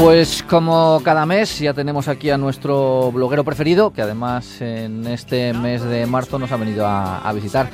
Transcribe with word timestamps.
Pues 0.00 0.42
como 0.48 1.02
cada 1.04 1.26
mes 1.26 1.58
ya 1.58 1.74
tenemos 1.74 2.08
aquí 2.08 2.30
a 2.30 2.38
nuestro 2.38 3.12
bloguero 3.12 3.44
preferido, 3.44 3.92
que 3.92 4.00
además 4.00 4.62
en 4.62 5.06
este 5.06 5.52
mes 5.52 5.84
de 5.84 6.06
marzo 6.06 6.38
nos 6.38 6.50
ha 6.52 6.56
venido 6.56 6.86
a, 6.86 7.18
a 7.18 7.32
visitar. 7.34 7.68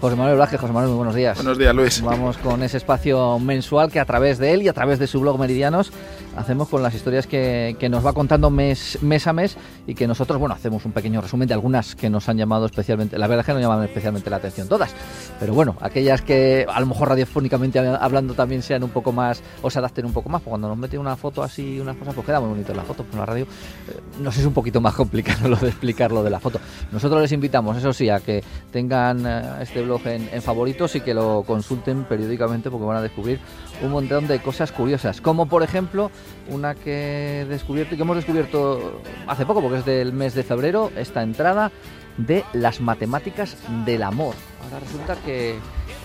José 0.00 0.16
Manuel 0.16 0.34
Blasque, 0.34 0.58
José 0.58 0.72
Manuel, 0.72 0.88
muy 0.90 0.96
buenos 0.96 1.14
días. 1.14 1.36
Buenos 1.36 1.56
días, 1.56 1.72
Luis. 1.74 2.02
Vamos 2.02 2.36
con 2.38 2.64
ese 2.64 2.78
espacio 2.78 3.38
mensual 3.38 3.92
que 3.92 4.00
a 4.00 4.04
través 4.04 4.38
de 4.38 4.54
él 4.54 4.62
y 4.62 4.68
a 4.68 4.72
través 4.72 4.98
de 4.98 5.06
su 5.06 5.20
blog 5.20 5.38
Meridianos 5.38 5.92
hacemos 6.38 6.68
con 6.68 6.82
las 6.82 6.94
historias 6.94 7.26
que, 7.26 7.76
que, 7.78 7.88
nos 7.88 8.04
va 8.04 8.12
contando 8.12 8.50
mes, 8.50 8.98
mes 9.02 9.26
a 9.26 9.32
mes 9.32 9.56
y 9.86 9.94
que 9.94 10.06
nosotros, 10.06 10.38
bueno, 10.38 10.54
hacemos 10.54 10.84
un 10.84 10.92
pequeño 10.92 11.20
resumen 11.20 11.48
de 11.48 11.54
algunas 11.54 11.94
que 11.94 12.08
nos 12.08 12.28
han 12.28 12.36
llamado 12.36 12.66
especialmente, 12.66 13.18
la 13.18 13.26
verdad 13.26 13.40
es 13.40 13.46
que 13.46 13.52
no 13.54 13.60
llaman 13.60 13.84
especialmente 13.84 14.30
la 14.30 14.36
atención 14.36 14.68
todas, 14.68 14.94
pero 15.40 15.52
bueno, 15.52 15.76
aquellas 15.80 16.22
que 16.22 16.66
a 16.68 16.80
lo 16.80 16.86
mejor 16.86 17.08
radiofónicamente 17.08 17.78
hablando 17.78 18.34
también 18.34 18.62
sean 18.62 18.84
un 18.84 18.90
poco 18.90 19.12
más, 19.12 19.42
o 19.62 19.70
se 19.70 19.78
adapten 19.78 20.06
un 20.06 20.12
poco 20.12 20.28
más, 20.28 20.40
porque 20.40 20.50
cuando 20.50 20.68
nos 20.68 20.78
meten 20.78 21.00
una 21.00 21.16
foto 21.16 21.42
así, 21.42 21.80
unas 21.80 21.96
cosas, 21.96 22.14
pues 22.14 22.26
queda 22.26 22.40
muy 22.40 22.50
bonito 22.50 22.74
la 22.74 22.84
foto, 22.84 23.04
con 23.04 23.18
la 23.18 23.26
radio 23.26 23.44
eh, 23.44 24.00
nos 24.20 24.36
es 24.36 24.46
un 24.46 24.54
poquito 24.54 24.80
más 24.80 24.94
complicado 24.94 25.48
lo 25.48 25.56
de 25.56 25.68
explicar 25.68 26.12
lo 26.12 26.22
de 26.22 26.30
la 26.30 26.40
foto. 26.40 26.60
Nosotros 26.92 27.20
les 27.20 27.32
invitamos, 27.32 27.76
eso 27.76 27.92
sí, 27.92 28.08
a 28.08 28.20
que 28.20 28.42
tengan 28.70 29.26
eh, 29.26 29.62
este 29.62 29.82
blog 29.82 30.00
en 30.06 30.42
favoritos 30.42 30.94
y 30.94 31.00
que 31.00 31.14
lo 31.14 31.42
consulten 31.46 32.04
periódicamente 32.04 32.70
porque 32.70 32.86
van 32.86 32.98
a 32.98 33.02
descubrir 33.02 33.40
un 33.82 33.90
montón 33.90 34.26
de 34.26 34.40
cosas 34.40 34.72
curiosas, 34.72 35.20
como 35.20 35.46
por 35.46 35.62
ejemplo 35.62 36.10
una 36.48 36.74
que 36.74 37.42
he 37.42 37.44
descubierto 37.44 37.94
y 37.94 37.96
que 37.96 38.02
hemos 38.02 38.16
descubierto 38.16 39.02
hace 39.26 39.44
poco, 39.46 39.60
porque 39.60 39.78
es 39.78 39.84
del 39.84 40.12
mes 40.12 40.34
de 40.34 40.42
febrero, 40.42 40.90
esta 40.96 41.22
entrada 41.22 41.70
de 42.16 42.44
las 42.52 42.80
matemáticas 42.80 43.56
del 43.84 44.02
amor. 44.02 44.34
Ahora 44.64 44.80
resulta 44.80 45.16
que 45.24 45.56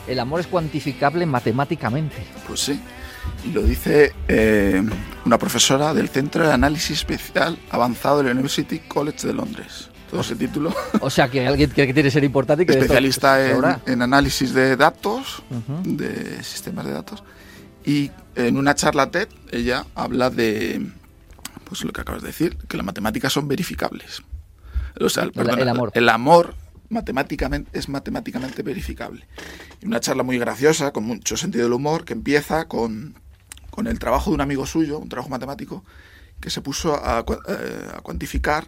el 0.08 0.20
amor 0.20 0.40
es 0.40 0.48
cuantificable 0.48 1.26
matemáticamente. 1.26 2.18
Pues 2.48 2.60
sí, 2.60 2.80
y 3.46 3.52
lo 3.52 3.62
dice 3.64 4.14
eh, 4.28 4.82
una 5.26 5.38
profesora 5.38 5.94
del 5.94 6.10
Centro 6.10 6.46
de 6.46 6.54
Análisis 6.54 7.00
Especial 7.00 7.58
Avanzado 7.70 8.20
de 8.20 8.26
la 8.26 8.32
University 8.32 8.80
College 8.80 9.28
de 9.28 9.34
Londres. 9.34 9.90
Todo 10.10 10.22
ese 10.22 10.36
título. 10.36 10.74
O 11.02 11.10
sea, 11.10 11.28
que 11.28 11.48
alguien 11.48 11.72
que 11.72 11.92
quiere 11.92 12.12
ser 12.12 12.24
importante 12.24 12.66
que 12.66 12.74
Especialista 12.74 13.44
en, 13.50 13.64
en, 13.88 14.02
análisis 14.02 14.54
de 14.54 14.76
datos, 14.78 15.42
uh 15.50 15.56
-huh. 15.56 15.98
de 15.98 16.44
sistemas 16.44 16.86
de 16.86 16.92
datos. 16.92 17.24
Y 17.86 18.12
en 18.36 18.58
una 18.58 18.76
charla 18.76 19.12
TED 19.12 19.28
ella 19.52 19.86
habla 19.96 20.30
de 20.30 20.86
pues 21.66 21.84
lo 21.84 21.92
que 21.92 22.02
acabas 22.02 22.22
de 22.22 22.28
decir, 22.28 22.58
que 22.68 22.78
las 22.78 22.86
matemáticas 22.86 23.34
son 23.34 23.48
verificables. 23.48 24.22
O 25.00 25.10
sea, 25.10 25.28
perdón, 25.30 25.56
el, 25.56 25.64
el, 25.64 25.70
amor. 25.70 25.92
El 25.96 26.10
amor 26.10 26.56
matemáticamente 26.90 27.78
es 27.78 27.90
matemáticamente 27.90 28.62
verificable. 28.62 29.28
Y 29.82 29.88
una 29.88 30.00
charla 30.00 30.24
muy 30.24 30.38
graciosa, 30.38 30.92
con 30.92 31.04
mucho 31.04 31.36
sentido 31.36 31.64
del 31.64 31.74
humor, 31.74 32.06
que 32.06 32.14
empieza 32.14 32.68
con, 32.68 33.16
con 33.72 33.88
el 33.88 34.00
trabajo 34.00 34.30
de 34.30 34.36
un 34.36 34.42
amigo 34.42 34.66
suyo, 34.66 35.00
un 35.00 35.10
trabajo 35.10 35.30
matemático, 35.30 35.84
que 36.40 36.50
se 36.50 36.62
puso 36.62 36.94
a, 36.96 37.20
a 37.20 38.02
cuantificar 38.04 38.68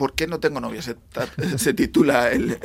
¿Por 0.00 0.14
qué 0.14 0.26
no 0.26 0.40
tengo 0.40 0.62
novia? 0.62 0.80
Se, 0.80 0.94
titula 1.74 2.30
el, 2.30 2.56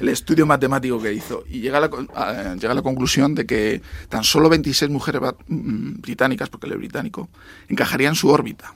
estudio 0.00 0.46
matemático 0.46 0.98
que 1.02 1.12
hizo. 1.12 1.44
Y 1.46 1.60
llega 1.60 1.76
a, 1.76 1.80
la, 1.82 2.54
llega 2.54 2.72
a 2.72 2.74
la 2.74 2.80
conclusión 2.80 3.34
de 3.34 3.44
que 3.44 3.82
tan 4.08 4.24
solo 4.24 4.48
26 4.48 4.90
mujeres 4.90 5.20
mm, 5.48 6.00
británicas, 6.00 6.48
porque 6.48 6.66
él 6.66 6.72
es 6.72 6.78
británico, 6.78 7.28
encajarían 7.68 8.12
en 8.12 8.14
su 8.14 8.30
órbita. 8.30 8.72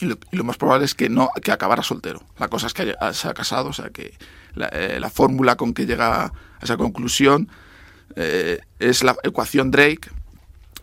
Y 0.00 0.06
lo, 0.06 0.44
más 0.44 0.56
probable 0.56 0.86
es 0.86 0.94
que 0.94 1.10
no 1.10 1.28
que 1.44 1.52
acabara 1.52 1.82
soltero. 1.82 2.22
La 2.38 2.48
cosa 2.48 2.68
es 2.68 2.72
que 2.72 2.94
haya, 2.98 3.12
se 3.12 3.28
ha 3.28 3.34
casado, 3.34 3.68
o 3.68 3.74
sea 3.74 3.90
que 3.90 4.14
la, 4.54 4.68
eh, 4.68 4.98
la 4.98 5.10
fórmula 5.10 5.56
con 5.56 5.74
que 5.74 5.84
llega 5.84 6.24
a 6.24 6.32
esa 6.62 6.78
conclusión 6.78 7.50
eh, 8.16 8.60
es 8.78 9.04
la 9.04 9.14
ecuación 9.24 9.70
Drake, 9.70 10.08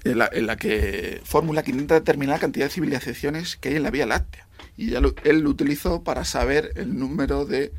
en 0.03 0.19
la, 0.19 0.29
en 0.31 0.45
la 0.45 0.55
que 0.55 1.19
fórmula 1.23 1.63
que 1.63 1.71
intenta 1.71 1.95
determinar 1.95 2.35
la 2.35 2.41
cantidad 2.41 2.67
de 2.67 2.71
civilizaciones 2.71 3.57
que 3.57 3.69
hay 3.69 3.77
en 3.77 3.81
la 3.81 3.89
Vía 3.89 4.05
Láctea 4.05 4.48
y 4.79 4.91
lo, 4.91 5.13
él 5.25 5.39
lo 5.41 5.49
utilizó 5.49 6.05
para 6.05 6.23
saber 6.23 6.71
el 6.75 6.97
número 6.97 7.43
de, 7.43 7.73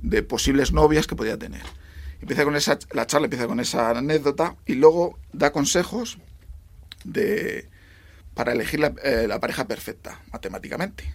de, 0.00 0.22
posibles 0.22 0.72
novias 0.72 1.06
que 1.06 1.16
podía 1.16 1.38
tener. 1.38 1.62
Empieza 2.20 2.44
con 2.44 2.54
esa, 2.54 2.78
la 2.92 3.06
charla 3.06 3.28
empieza 3.28 3.46
con 3.46 3.60
esa 3.60 3.88
anécdota 3.88 4.54
y 4.66 4.74
luego 4.74 5.18
da 5.32 5.52
consejos 5.52 6.18
de, 7.02 7.66
para 8.34 8.52
elegir 8.52 8.80
la, 8.80 8.92
eh, 9.02 9.26
pareja 9.40 9.66
perfecta 9.66 10.20
matemáticamente. 10.34 11.14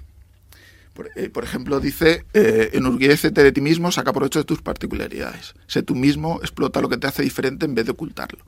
Por, 0.96 1.12
eh, 1.16 1.30
por 1.30 1.44
ejemplo, 1.44 1.80
dice, 1.80 2.25
eh, 2.34 2.72
enorgullécete 2.74 3.44
de 3.44 3.52
ti 3.52 3.62
mismo, 3.62 3.92
saca 3.92 4.12
provecho 4.12 4.40
de 4.40 4.46
tus 4.46 4.64
particularidades. 4.64 5.54
Sé 5.68 5.84
tú 5.84 5.94
mismo, 5.94 6.40
explota 6.42 6.81
lo 6.81 6.90
que 6.90 6.98
te 6.98 7.06
hace 7.06 7.22
diferente 7.22 7.68
en 7.68 7.75
vez 7.75 7.86
de 7.86 7.92
ocultarlo. 7.92 8.44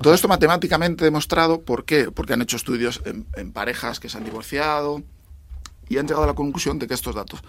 Todo 0.00 0.14
esto 0.14 0.28
matemáticamente 0.28 1.04
demostrado, 1.04 1.62
¿por 1.62 1.84
qué? 1.84 2.12
Porque 2.12 2.32
han 2.32 2.42
hecho 2.42 2.56
estudios 2.56 3.02
en 3.04 3.52
parejas 3.52 3.98
que 3.98 4.08
se 4.08 4.18
han 4.18 4.24
divorciado, 4.24 5.02
y 5.88 5.98
han 5.98 6.06
llegado 6.06 6.24
a 6.24 6.28
la 6.28 6.34
conclusión 6.34 6.78
de 6.78 6.86
que 6.86 6.94
estos 6.94 7.14
datos. 7.14 7.42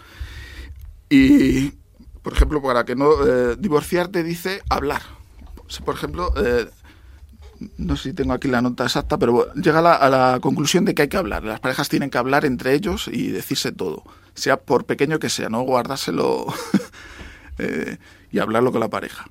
Y, 1.10 1.72
por 2.22 2.34
ejemplo, 2.34 2.62
para 2.62 2.86
que 2.86 2.96
no 2.96 3.12
eh, 3.26 3.56
divorciarte 3.58 4.24
dice 4.24 4.62
hablar. 4.70 5.02
Por 5.86 5.96
ejemplo, 5.96 6.34
eh, 6.38 6.68
no 7.78 7.96
sé 7.96 8.10
si 8.10 8.14
tengo 8.14 8.34
aquí 8.34 8.48
la 8.48 8.62
nota 8.62 8.84
exacta, 8.84 9.18
pero 9.18 9.54
llega 9.54 9.80
a 9.80 9.82
la, 9.82 9.96
a 9.96 10.10
la, 10.10 10.40
conclusión 10.40 10.86
de 10.86 10.94
que 10.94 11.04
hay 11.04 11.08
que 11.08 11.18
hablar. 11.18 11.44
Las 11.44 11.60
parejas 11.60 11.90
tienen 11.90 12.10
que 12.10 12.18
hablar 12.18 12.46
entre 12.46 12.74
ellos 12.74 13.08
y 13.08 13.30
decirse 13.30 13.72
todo, 13.72 14.04
sea 14.34 14.58
por 14.58 14.86
pequeño 14.86 15.20
que 15.20 15.30
sea, 15.30 15.50
no 15.50 15.62
guardárselo 15.62 16.48
eh, 17.58 17.98
y 18.32 18.40
hablarlo 18.40 18.72
con 18.72 18.82
la 18.82 18.90
pareja. 18.90 19.26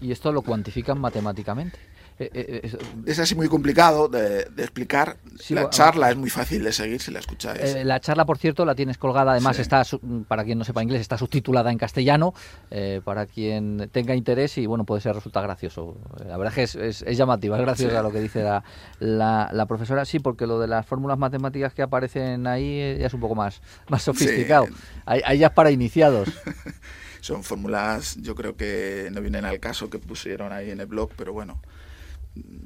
¿Y 0.00 0.12
esto 0.12 0.32
lo 0.32 0.42
cuantifican 0.42 1.00
matemáticamente? 1.00 1.78
Eh, 2.16 2.30
eh, 2.32 2.78
es 3.06 3.18
así 3.18 3.34
muy 3.34 3.48
complicado 3.48 4.08
de, 4.08 4.44
de 4.44 4.62
explicar. 4.62 5.16
Sí, 5.38 5.54
la 5.54 5.68
charla 5.68 6.10
es 6.10 6.16
muy 6.16 6.30
fácil 6.30 6.62
de 6.62 6.72
seguir 6.72 7.00
si 7.00 7.10
la 7.10 7.18
escucháis. 7.18 7.60
Eh, 7.60 7.84
la 7.84 7.98
charla, 7.98 8.24
por 8.24 8.38
cierto, 8.38 8.64
la 8.64 8.76
tienes 8.76 8.98
colgada. 8.98 9.32
Además, 9.32 9.56
sí. 9.56 9.62
está, 9.62 9.82
para 10.28 10.44
quien 10.44 10.58
no 10.58 10.64
sepa 10.64 10.82
inglés, 10.82 11.00
está 11.00 11.18
subtitulada 11.18 11.72
en 11.72 11.78
castellano. 11.78 12.32
Eh, 12.70 13.00
para 13.04 13.26
quien 13.26 13.88
tenga 13.90 14.14
interés 14.14 14.58
y 14.58 14.66
bueno, 14.66 14.84
puede 14.84 15.00
ser 15.00 15.14
resulta 15.14 15.40
gracioso. 15.40 15.96
La 16.26 16.36
verdad 16.36 16.52
es 16.52 16.54
que 16.54 16.62
es, 16.62 16.74
es, 16.76 17.02
es 17.02 17.16
llamativa, 17.16 17.56
es 17.56 17.62
graciosa 17.62 17.96
sí. 17.96 18.02
lo 18.02 18.12
que 18.12 18.20
dice 18.20 18.44
la, 18.44 18.62
la, 19.00 19.50
la, 19.52 19.66
profesora. 19.66 20.04
Sí, 20.04 20.20
porque 20.20 20.46
lo 20.46 20.60
de 20.60 20.68
las 20.68 20.86
fórmulas 20.86 21.18
matemáticas 21.18 21.74
que 21.74 21.82
aparecen 21.82 22.46
ahí 22.46 22.96
ya 22.98 23.06
es 23.06 23.14
un 23.14 23.20
poco 23.20 23.34
más, 23.34 23.60
más 23.88 24.02
sofisticado. 24.02 24.68
Ahí, 25.04 25.20
ahí 25.24 25.38
ya 25.38 25.48
es 25.48 25.52
para 25.52 25.72
iniciados. 25.72 26.28
Son 27.20 27.42
fórmulas, 27.42 28.16
yo 28.20 28.34
creo 28.34 28.54
que 28.54 29.08
no 29.10 29.22
vienen 29.22 29.46
al 29.46 29.58
caso 29.58 29.88
que 29.88 29.98
pusieron 29.98 30.52
ahí 30.52 30.70
en 30.70 30.80
el 30.80 30.86
blog, 30.86 31.10
pero 31.16 31.32
bueno 31.32 31.58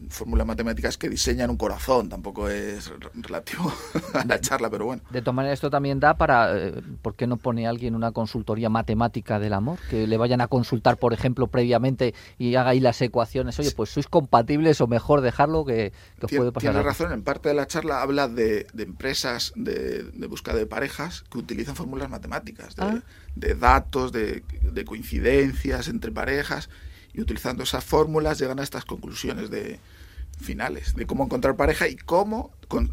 fórmulas 0.08 0.46
matemáticas 0.46 0.96
que 0.96 1.08
diseñan 1.08 1.50
un 1.50 1.56
corazón, 1.56 2.08
tampoco 2.08 2.48
es 2.48 2.90
relativo 3.14 3.70
a 4.14 4.24
la 4.24 4.40
charla, 4.40 4.70
pero 4.70 4.86
bueno. 4.86 5.02
De 5.10 5.20
todas 5.20 5.34
maneras, 5.34 5.58
esto 5.58 5.70
también 5.70 6.00
da 6.00 6.16
para, 6.16 6.56
eh, 6.56 6.82
¿por 7.02 7.14
qué 7.14 7.26
no 7.26 7.36
pone 7.36 7.66
alguien 7.66 7.94
una 7.94 8.12
consultoría 8.12 8.70
matemática 8.70 9.38
del 9.38 9.52
amor? 9.52 9.78
Que 9.90 10.06
le 10.06 10.16
vayan 10.16 10.40
a 10.40 10.48
consultar, 10.48 10.96
por 10.96 11.12
ejemplo, 11.12 11.48
previamente 11.48 12.14
y 12.38 12.54
haga 12.54 12.70
ahí 12.70 12.80
las 12.80 13.00
ecuaciones. 13.02 13.58
Oye, 13.58 13.70
pues 13.72 13.90
sois 13.90 14.06
compatibles 14.06 14.80
o 14.80 14.86
mejor 14.86 15.20
dejarlo 15.20 15.64
que, 15.64 15.92
que 16.18 16.26
os 16.26 16.32
puede 16.32 16.52
pasar. 16.52 16.72
Tienes 16.72 16.84
razón, 16.84 17.12
en 17.12 17.22
parte 17.22 17.50
de 17.50 17.54
la 17.54 17.66
charla 17.66 18.00
habla 18.00 18.28
de, 18.28 18.66
de 18.72 18.82
empresas 18.82 19.52
de, 19.56 20.04
de, 20.04 20.26
búsqueda 20.26 20.56
de 20.56 20.66
parejas 20.66 21.24
que 21.30 21.38
utilizan 21.38 21.76
fórmulas 21.76 22.08
matemáticas, 22.08 22.74
de, 22.76 22.82
ah. 22.82 23.02
de 23.36 23.54
datos, 23.54 24.12
de 24.12 24.42
coincidencias 24.86 25.88
entre 25.88 26.10
parejas 26.10 26.70
y 27.12 27.20
utilizando 27.20 27.62
esas 27.62 27.84
fórmulas 27.84 28.38
llegan 28.38 28.60
a 28.60 28.62
estas 28.62 28.84
conclusiones 28.84 29.50
de 29.50 29.80
finales 30.41 30.94
de 30.94 31.06
cómo 31.06 31.24
encontrar 31.24 31.56
pareja 31.56 31.88
y 31.88 31.96
cómo, 31.96 32.52
con, 32.69 32.92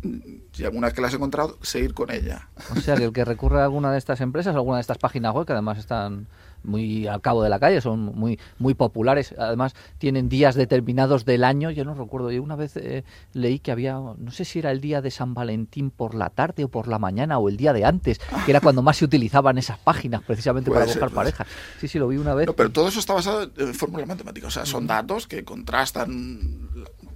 si 0.52 0.66
alguna 0.66 0.88
vez 0.88 0.94
que 0.94 1.02
la 1.02 1.08
has 1.08 1.14
encontrado, 1.14 1.58
seguir 1.62 1.94
con 1.94 2.12
ella. 2.12 2.50
O 2.76 2.80
sea, 2.80 2.96
que 2.96 3.06
el 3.06 3.14
que 3.14 3.24
recurre 3.24 3.62
a 3.62 3.64
alguna 3.64 3.92
de 3.92 3.98
estas 3.98 4.22
empresas, 4.22 4.56
alguna 4.56 4.78
de 4.78 4.82
estas 4.82 4.98
páginas 4.98 5.34
web, 5.34 5.46
que 5.46 5.54
además 5.54 5.78
están 5.78 6.28
muy 6.66 7.08
al 7.08 7.22
cabo 7.22 7.44
de 7.44 7.50
la 7.50 7.60
calle, 7.60 7.82
son 7.82 8.06
muy 8.16 8.40
muy 8.60 8.74
populares, 8.74 9.34
además 9.38 9.74
tienen 9.98 10.30
días 10.30 10.56
determinados 10.56 11.26
del 11.26 11.44
año, 11.44 11.72
yo 11.72 11.86
no 11.86 11.94
recuerdo, 11.94 12.32
yo 12.32 12.42
una 12.42 12.56
vez 12.56 12.78
eh, 12.78 13.04
leí 13.34 13.60
que 13.60 13.72
había, 13.72 13.94
no 13.94 14.32
sé 14.32 14.46
si 14.46 14.60
era 14.60 14.72
el 14.72 14.82
día 14.82 15.02
de 15.02 15.12
San 15.12 15.34
Valentín 15.34 15.92
por 15.92 16.16
la 16.16 16.30
tarde 16.30 16.64
o 16.64 16.68
por 16.68 16.88
la 16.88 17.00
mañana 17.00 17.38
o 17.38 17.50
el 17.50 17.58
día 17.58 17.74
de 17.74 17.86
antes, 17.86 18.20
que 18.46 18.52
era 18.52 18.62
cuando 18.62 18.82
más 18.82 18.98
se 18.98 19.06
utilizaban 19.06 19.58
esas 19.58 19.78
páginas 19.78 20.22
precisamente 20.24 20.72
para 20.72 20.86
buscar 20.86 21.12
parejas. 21.12 21.48
Sí, 21.80 21.88
sí, 21.88 22.00
lo 22.00 22.08
vi 22.08 22.18
una 22.18 22.34
vez. 22.34 22.48
No, 22.48 22.54
pero 22.54 22.72
todo 22.72 22.88
eso 22.88 23.00
está 23.00 23.14
basado 23.14 23.50
en 23.58 23.74
fórmulas 23.74 24.08
matemáticas, 24.08 24.48
o 24.48 24.52
sea, 24.52 24.66
son 24.66 24.88
datos 24.88 25.28
que 25.28 25.44
contrastan 25.44 26.70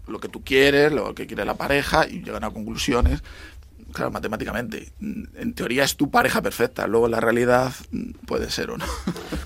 lo 0.08 0.20
que 0.20 0.28
tú 0.28 0.44
quieres, 0.44 0.92
lo 0.92 1.14
que 1.14 1.28
quiere 1.28 1.46
la 1.46 1.56
pareja 1.56 2.08
y 2.08 2.24
llegan 2.24 2.44
a 2.44 2.50
conclusiones 2.52 3.24
claro, 3.94 4.12
matemáticamente. 4.12 4.92
En 5.02 5.54
teoría 5.54 5.84
es 5.84 5.96
tu 5.96 6.10
pareja 6.10 6.42
perfecta, 6.42 6.88
luego 6.88 7.08
la 7.08 7.20
realidad 7.20 7.72
puede 8.26 8.50
ser 8.50 8.72
o 8.72 8.78
no. 8.78 8.86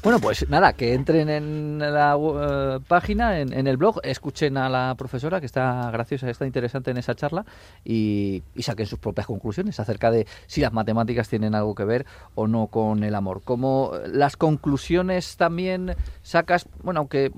Bueno, 0.04 0.20
pues 0.20 0.50
nada, 0.50 0.74
que 0.74 0.94
entren 0.94 1.30
en 1.30 1.80
la 1.80 2.18
uh, 2.18 2.82
página, 2.82 3.40
en, 3.40 3.68
el 3.68 3.78
blog, 3.78 4.02
escuchen 4.04 4.58
a 4.58 4.68
la 4.68 4.96
profesora, 4.98 5.40
que 5.40 5.46
está 5.46 5.90
graciosa, 5.92 6.30
está 6.30 6.46
interesante 6.46 6.92
en 6.92 6.98
esa 6.98 7.16
charla, 7.16 7.46
y, 7.86 8.44
y, 8.54 8.64
saquen 8.64 8.86
sus 8.86 9.00
propias 9.00 9.28
conclusiones 9.28 9.80
acerca 9.80 10.12
de 10.12 10.28
si 10.46 10.60
las 10.60 10.74
matemáticas 10.74 11.30
tienen 11.30 11.56
algo 11.56 11.74
que 11.74 11.86
ver 11.86 12.06
o 12.36 12.48
no 12.48 12.68
con 12.68 13.04
el 13.04 13.16
amor. 13.16 13.44
Como 13.44 13.94
las 14.08 14.36
conclusiones 14.36 15.38
también 15.38 15.96
sacas, 16.22 16.68
bueno, 16.82 17.00
aunque 17.00 17.32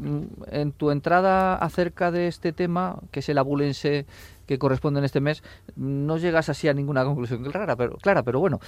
en 0.52 0.72
tu 0.72 0.90
entrada 0.90 1.56
acerca 1.56 2.10
de 2.10 2.28
este 2.28 2.52
tema, 2.52 2.98
que 3.12 3.20
es 3.20 3.30
el 3.30 3.38
abulense 3.38 4.06
que 4.46 4.60
corresponden 4.60 5.04
este 5.04 5.22
mes, 5.22 5.44
no 5.76 6.18
llegas 6.18 6.50
así 6.50 6.68
a 6.68 6.74
ninguna 6.74 7.04
conclusión 7.04 7.44
clara, 7.44 7.76
pero, 7.76 7.98
clara, 7.98 8.24
pero 8.24 8.40
bueno, 8.40 8.60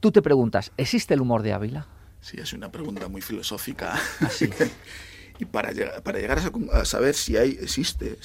tú 0.00 0.12
te 0.12 0.22
preguntas, 0.22 0.72
¿existe 0.76 1.14
el 1.14 1.20
humor 1.20 1.42
de 1.42 1.52
Ávila? 1.52 1.86
Sí, 2.20 2.38
es 2.38 2.52
una 2.52 2.70
pregunta 2.70 3.08
muy 3.08 3.20
filosófica. 3.20 4.00
y 5.38 5.44
para 5.44 5.72
llegar, 5.72 6.02
para 6.02 6.18
llegar 6.18 6.40
a, 6.72 6.84
saber 6.84 7.14
si 7.14 7.36
hay, 7.36 7.58
existe, 7.60 8.18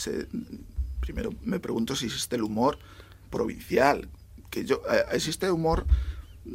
primero 1.00 1.32
me 1.42 1.60
pregunto 1.60 1.96
si 1.96 2.06
existe 2.06 2.36
el 2.36 2.44
humor 2.44 2.80
provincial, 3.30 4.10
que 4.50 4.66
yo, 4.66 4.82
eh, 4.92 5.04
existe 5.12 5.52
humor, 5.52 5.86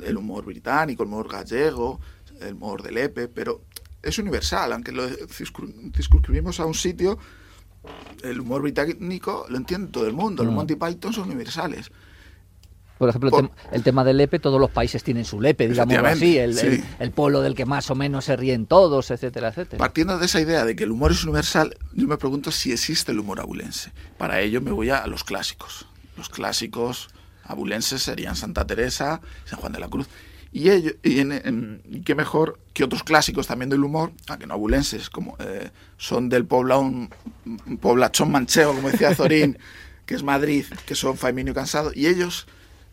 el 0.03 0.17
humor 0.17 0.45
británico, 0.45 1.03
el 1.03 1.09
humor 1.09 1.31
gallego, 1.31 2.01
el 2.41 2.55
humor 2.55 2.83
del 2.83 2.99
EPE, 2.99 3.29
pero 3.29 3.63
es 4.03 4.19
universal, 4.19 4.73
aunque 4.73 4.93
lo 4.93 5.09
circunscribimos 5.09 6.61
a 6.61 6.67
un 6.67 6.75
sitio, 6.75 7.19
el 8.23 8.41
humor 8.41 8.63
británico 8.63 9.47
lo 9.49 9.57
entiende 9.57 9.91
todo 9.91 10.07
el 10.07 10.13
mundo, 10.13 10.45
los 10.45 10.53
mm. 10.53 10.57
Monty 10.57 10.77
Python 10.77 11.13
son 11.13 11.25
universales. 11.27 11.91
Por 12.99 13.09
ejemplo, 13.09 13.51
el, 13.73 13.83
tema 13.83 14.05
del 14.05 14.19
lepe, 14.19 14.39
todos 14.39 14.61
los 14.61 14.71
países 14.71 15.03
tienen 15.03 15.25
su 15.25 15.41
lepe, 15.41 15.69
digamos 15.69 15.97
así, 16.05 16.39
el, 16.39 16.85
el, 17.01 17.11
polo 17.11 17.41
del 17.41 17.57
que 17.57 17.67
más 17.67 17.91
o 17.91 17.97
menos 17.97 18.27
se 18.27 18.37
ríen 18.37 18.67
todos, 18.67 19.11
etcétera, 19.11 19.49
etcétera. 19.49 19.79
Partiendo 19.79 20.17
de 20.17 20.27
esa 20.27 20.41
idea 20.41 20.65
de 20.65 20.77
que 20.77 20.85
el 20.85 20.93
humor 20.93 21.11
es 21.11 21.25
universal, 21.25 21.77
yo 21.93 22.07
me 22.07 22.17
pregunto 22.17 22.53
si 22.53 22.71
existe 22.71 23.11
el 23.11 23.19
humor 23.19 23.41
abulense. 23.41 23.91
Para 24.17 24.41
ello 24.41 24.61
me 24.61 24.71
voy 24.71 24.91
a 24.91 25.07
los 25.09 25.25
clásicos. 25.25 25.87
Los 26.17 26.29
clásicos 26.29 27.09
abulenses 27.43 28.03
serían 28.03 28.37
Santa 28.37 28.65
Teresa, 28.65 29.21
San 29.45 29.59
Juan 29.59 29.73
de 29.73 29.81
la 29.81 29.89
Cruz. 29.89 30.07
Y, 30.55 30.71
ello, 30.71 30.93
y, 31.03 32.01
qué 32.03 32.15
mejor 32.15 32.61
que 32.73 32.85
otros 32.85 33.03
clásicos 33.03 33.49
también 33.49 33.71
del 33.71 33.83
humor, 33.83 34.13
aunque 34.29 34.47
no 34.47 34.55
abulenses, 34.55 35.11
como 35.11 35.37
eh, 35.41 35.71
son 35.97 36.29
del 36.29 36.47
pueblo 36.47 36.79
un, 36.79 37.11
poblachón 37.81 38.31
manchego, 38.31 38.73
como 38.73 38.89
decía 38.89 39.17
Zorín, 39.17 39.59
que 40.07 40.15
es 40.15 40.23
Madrid, 40.23 40.65
que 40.87 40.95
son 40.95 41.17
Faimino 41.17 41.51
y 41.51 41.55
Cansado, 41.55 41.91
y 41.93 42.07
ellos 42.07 42.47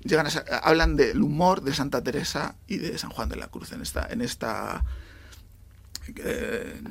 llegan 0.03 0.25
a, 0.25 0.57
hablan 0.57 0.95
del 0.95 1.21
humor 1.21 1.61
de 1.61 1.75
Santa 1.75 2.01
Teresa 2.01 2.55
y 2.65 2.77
de 2.77 2.97
San 2.97 3.11
Juan 3.11 3.29
de 3.29 3.35
la 3.35 3.47
Cruz 3.49 3.73
en 3.73 3.83
esta, 3.83 4.07
en 4.09 4.21
esta 4.21 4.83
eh, 6.15 6.81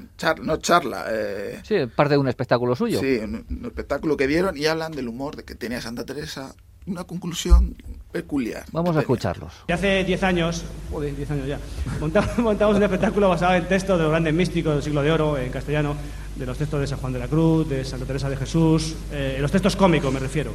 no 0.41 0.57
charla. 0.59 1.07
Eh, 1.11 1.63
sí, 1.65 1.75
parte 1.87 2.15
de 2.15 2.19
un 2.19 2.29
espectáculo 2.29 2.77
suyo. 2.77 3.01
Sí, 3.01 3.19
un, 3.19 3.65
espectáculo 3.65 4.17
que 4.17 4.29
dieron 4.29 4.57
y 4.57 4.67
hablan 4.67 4.93
del 4.93 5.09
humor 5.09 5.35
de 5.35 5.45
que 5.45 5.57
tenía 5.57 5.81
Santa 5.81 6.05
Teresa. 6.05 6.55
Una 6.91 7.05
conclusión 7.05 7.77
peculiar. 8.11 8.65
Vamos 8.73 8.97
a 8.97 9.01
escucharlos. 9.01 9.53
Hace 9.73 10.03
10 10.03 10.23
años, 10.25 10.65
joder, 10.91 11.15
10 11.15 11.31
años 11.31 11.47
ya, 11.47 11.61
montamos, 12.01 12.77
un 12.77 12.83
espectáculo 12.83 13.29
basado 13.29 13.55
en 13.55 13.69
textos 13.69 13.97
de 13.97 14.03
los 14.03 14.11
grandes 14.11 14.35
místicos 14.35 14.75
del 14.75 14.83
siglo 14.83 15.01
de 15.01 15.13
oro, 15.13 15.39
en 15.39 15.53
castellano, 15.53 15.95
de 16.35 16.45
los 16.45 16.59
textos 16.59 16.81
de 16.81 16.89
San 16.89 16.99
Juan 16.99 17.13
de 17.13 17.21
la 17.21 17.29
Cruz, 17.29 17.69
de 17.69 17.85
Santa 17.85 18.07
Teresa 18.07 18.29
de 18.29 18.37
Jesús, 18.37 18.97
eh, 19.13 19.39
los 19.41 19.53
textos 19.53 19.77
cómicos 19.77 20.13
me 20.13 20.19
refiero. 20.19 20.51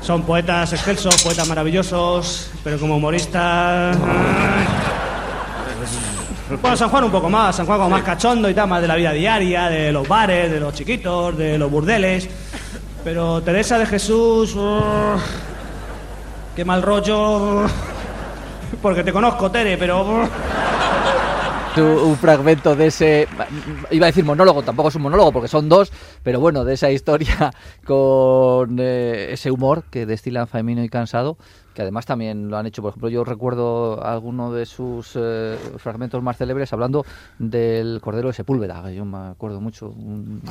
Son 0.00 0.22
poetas 0.22 0.72
excelsos, 0.72 1.22
poetas 1.22 1.46
maravillosos, 1.46 2.50
pero 2.64 2.78
como 2.78 2.96
humoristas... 2.96 3.98
Bueno, 6.60 6.76
San 6.76 6.88
Juan 6.88 7.04
un 7.04 7.10
poco 7.10 7.28
más, 7.28 7.56
San 7.56 7.66
Juan 7.66 7.78
como 7.78 7.90
más 7.90 8.02
cachondo 8.02 8.48
y 8.48 8.54
tal, 8.54 8.68
más 8.68 8.80
de 8.80 8.88
la 8.88 8.96
vida 8.96 9.12
diaria, 9.12 9.68
de 9.68 9.92
los 9.92 10.08
bares, 10.08 10.50
de 10.50 10.60
los 10.60 10.72
chiquitos, 10.74 11.36
de 11.36 11.58
los 11.58 11.70
burdeles. 11.70 12.28
Pero 13.04 13.42
Teresa 13.42 13.78
de 13.78 13.86
Jesús... 13.86 14.54
Uh, 14.54 15.18
qué 16.54 16.64
mal 16.64 16.82
rollo... 16.82 17.66
Porque 18.80 19.04
te 19.04 19.12
conozco, 19.12 19.50
Tere, 19.50 19.76
pero... 19.76 20.28
Uh, 21.74 22.06
un 22.06 22.16
fragmento 22.16 22.76
de 22.76 22.88
ese, 22.88 23.26
iba 23.90 24.04
a 24.04 24.10
decir 24.10 24.26
monólogo, 24.26 24.62
tampoco 24.62 24.90
es 24.90 24.94
un 24.96 25.02
monólogo 25.02 25.32
porque 25.32 25.48
son 25.48 25.70
dos, 25.70 25.90
pero 26.22 26.38
bueno, 26.38 26.66
de 26.66 26.74
esa 26.74 26.90
historia 26.90 27.50
con 27.86 28.76
eh, 28.78 29.28
ese 29.32 29.50
humor 29.50 29.84
que 29.90 30.04
destilan 30.04 30.46
Faemino 30.46 30.84
y 30.84 30.90
Cansado, 30.90 31.38
que 31.72 31.80
además 31.80 32.04
también 32.04 32.50
lo 32.50 32.58
han 32.58 32.66
hecho. 32.66 32.82
Por 32.82 32.90
ejemplo, 32.90 33.08
yo 33.08 33.24
recuerdo 33.24 34.04
alguno 34.04 34.52
de 34.52 34.66
sus 34.66 35.12
eh, 35.14 35.56
fragmentos 35.78 36.22
más 36.22 36.36
célebres 36.36 36.70
hablando 36.74 37.06
del 37.38 38.02
Cordero 38.02 38.28
de 38.28 38.34
Sepúlveda, 38.34 38.82
que 38.84 38.94
yo 38.94 39.06
me 39.06 39.30
acuerdo 39.30 39.62
mucho. 39.62 39.88
Un, 39.88 40.42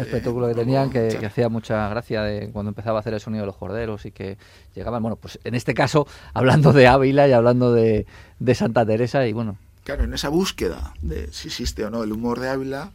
espectáculo 0.00 0.48
que 0.48 0.54
tenían 0.54 0.90
que, 0.90 1.24
hacía 1.24 1.48
mucha 1.48 1.88
gracia 1.88 2.22
de 2.22 2.50
cuando 2.50 2.70
empezaba 2.70 2.98
a 2.98 3.00
hacer 3.00 3.14
el 3.14 3.20
sonido 3.20 3.42
de 3.42 3.46
los 3.46 3.56
corderos 3.56 4.04
y 4.06 4.10
que 4.10 4.38
llegaban, 4.74 5.02
bueno, 5.02 5.14
pues 5.14 5.38
en 5.44 5.54
este 5.54 5.72
caso 5.72 6.08
hablando 6.34 6.72
de 6.72 6.88
Ávila 6.88 7.28
y 7.28 7.32
hablando 7.32 7.72
de, 7.72 8.06
de 8.40 8.54
Santa 8.56 8.84
Teresa 8.84 9.24
y 9.28 9.32
bueno, 9.32 9.56
Claro, 9.86 10.02
en 10.02 10.12
esa 10.12 10.30
búsqueda 10.30 10.94
de 11.00 11.32
si 11.32 11.46
existe 11.46 11.84
o 11.84 11.90
no 11.90 12.02
el 12.02 12.10
humor 12.10 12.40
de 12.40 12.48
Ávila, 12.48 12.90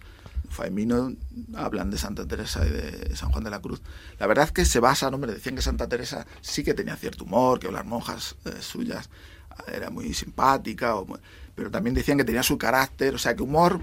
Faimino 0.49 1.13
hablan 1.55 1.89
de 1.89 1.97
Santa 1.97 2.27
Teresa 2.27 2.67
y 2.67 2.69
de 2.69 3.15
San 3.15 3.31
Juan 3.31 3.45
de 3.45 3.49
la 3.49 3.61
Cruz. 3.61 3.81
La 4.19 4.27
verdad 4.27 4.43
es 4.43 4.51
que 4.51 4.65
se 4.65 4.81
basa, 4.81 5.07
hombre, 5.07 5.31
decían 5.31 5.55
que 5.55 5.61
Santa 5.61 5.87
Teresa 5.87 6.27
sí 6.41 6.65
que 6.65 6.73
tenía 6.73 6.97
cierto 6.97 7.23
humor, 7.23 7.61
que 7.61 7.71
las 7.71 7.85
monjas 7.85 8.35
eh, 8.43 8.57
suyas 8.59 9.09
era 9.71 9.89
muy 9.89 10.13
simpática, 10.13 10.95
pero 11.55 11.71
también 11.71 11.93
decían 11.93 12.17
que 12.17 12.25
tenía 12.25 12.43
su 12.43 12.57
carácter, 12.57 13.15
o 13.15 13.17
sea, 13.17 13.37
que 13.37 13.43
humor, 13.43 13.79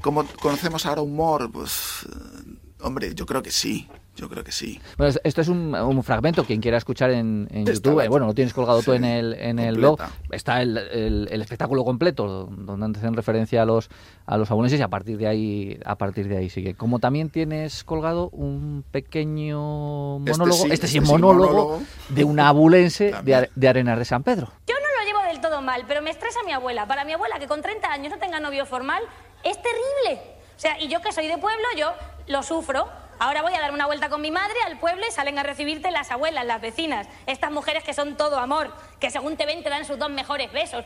como 0.00 0.24
conocemos 0.24 0.86
ahora 0.86 1.00
humor, 1.00 1.50
pues, 1.50 2.06
eh, 2.08 2.56
hombre, 2.82 3.16
yo 3.16 3.26
creo 3.26 3.42
que 3.42 3.50
sí. 3.50 3.88
Yo 4.18 4.28
creo 4.28 4.42
que 4.42 4.50
sí. 4.50 4.80
Bueno, 4.96 5.14
esto 5.22 5.40
es 5.40 5.46
un, 5.46 6.02
fragmento, 6.02 6.42
quien 6.42 6.60
quiera 6.60 6.76
escuchar 6.76 7.10
en, 7.12 7.48
YouTube, 7.64 8.08
bueno, 8.08 8.26
lo 8.26 8.34
tienes 8.34 8.52
colgado 8.52 8.82
tú 8.82 8.92
en 8.92 9.04
el, 9.04 9.34
en 9.34 9.60
el 9.60 9.76
blog, 9.76 10.00
está 10.32 10.60
el, 10.60 10.76
el, 10.76 11.40
espectáculo 11.40 11.84
completo, 11.84 12.48
donde 12.50 12.98
hacen 12.98 13.14
referencia 13.14 13.62
a 13.62 13.64
los 13.64 13.88
a 14.26 14.36
los 14.36 14.50
abulenses 14.50 14.80
y 14.80 14.82
a 14.82 14.88
partir 14.88 15.18
de 15.18 15.28
ahí 15.28 15.78
a 15.84 15.96
partir 15.96 16.26
de 16.26 16.36
ahí 16.36 16.50
sigue. 16.50 16.74
Como 16.74 16.98
también 16.98 17.30
tienes 17.30 17.84
colgado 17.84 18.28
un 18.30 18.84
pequeño 18.90 20.18
este 20.18 20.32
monólogo, 20.32 20.66
este 20.66 20.88
sí, 20.88 20.98
es 20.98 21.04
monólogo, 21.04 21.80
de 22.08 22.24
una 22.24 22.48
abulense 22.48 23.14
de, 23.22 23.48
de 23.54 23.68
Arenas 23.68 24.00
de 24.00 24.04
San 24.04 24.24
Pedro. 24.24 24.50
Yo 24.66 24.74
no 24.74 25.00
lo 25.00 25.06
llevo 25.06 25.32
del 25.32 25.40
todo 25.40 25.62
mal, 25.62 25.84
pero 25.86 26.02
me 26.02 26.10
estresa 26.10 26.40
mi 26.44 26.50
abuela. 26.50 26.88
Para 26.88 27.04
mi 27.04 27.12
abuela, 27.12 27.38
que 27.38 27.46
con 27.46 27.62
30 27.62 27.88
años 27.88 28.12
no 28.12 28.18
tenga 28.18 28.40
novio 28.40 28.66
formal, 28.66 29.04
es 29.44 29.56
terrible. 29.62 30.38
O 30.56 30.60
sea, 30.60 30.80
y 30.80 30.88
yo 30.88 31.00
que 31.00 31.12
soy 31.12 31.28
de 31.28 31.38
pueblo, 31.38 31.64
yo 31.76 31.92
lo 32.28 32.42
sufro. 32.42 32.88
Ahora 33.18 33.42
voy 33.42 33.52
a 33.54 33.60
dar 33.60 33.72
una 33.72 33.86
vuelta 33.86 34.08
con 34.08 34.20
mi 34.20 34.30
madre 34.30 34.54
al 34.66 34.78
pueblo 34.78 35.04
y 35.06 35.10
salen 35.10 35.38
a 35.38 35.42
recibirte 35.42 35.90
las 35.90 36.12
abuelas, 36.12 36.44
las 36.46 36.60
vecinas, 36.60 37.08
estas 37.26 37.50
mujeres 37.50 37.82
que 37.82 37.92
son 37.92 38.16
todo 38.16 38.38
amor, 38.38 38.72
que 39.00 39.10
según 39.10 39.36
te 39.36 39.44
ven 39.44 39.64
te 39.64 39.70
dan 39.70 39.84
sus 39.84 39.98
dos 39.98 40.10
mejores 40.10 40.52
besos. 40.52 40.84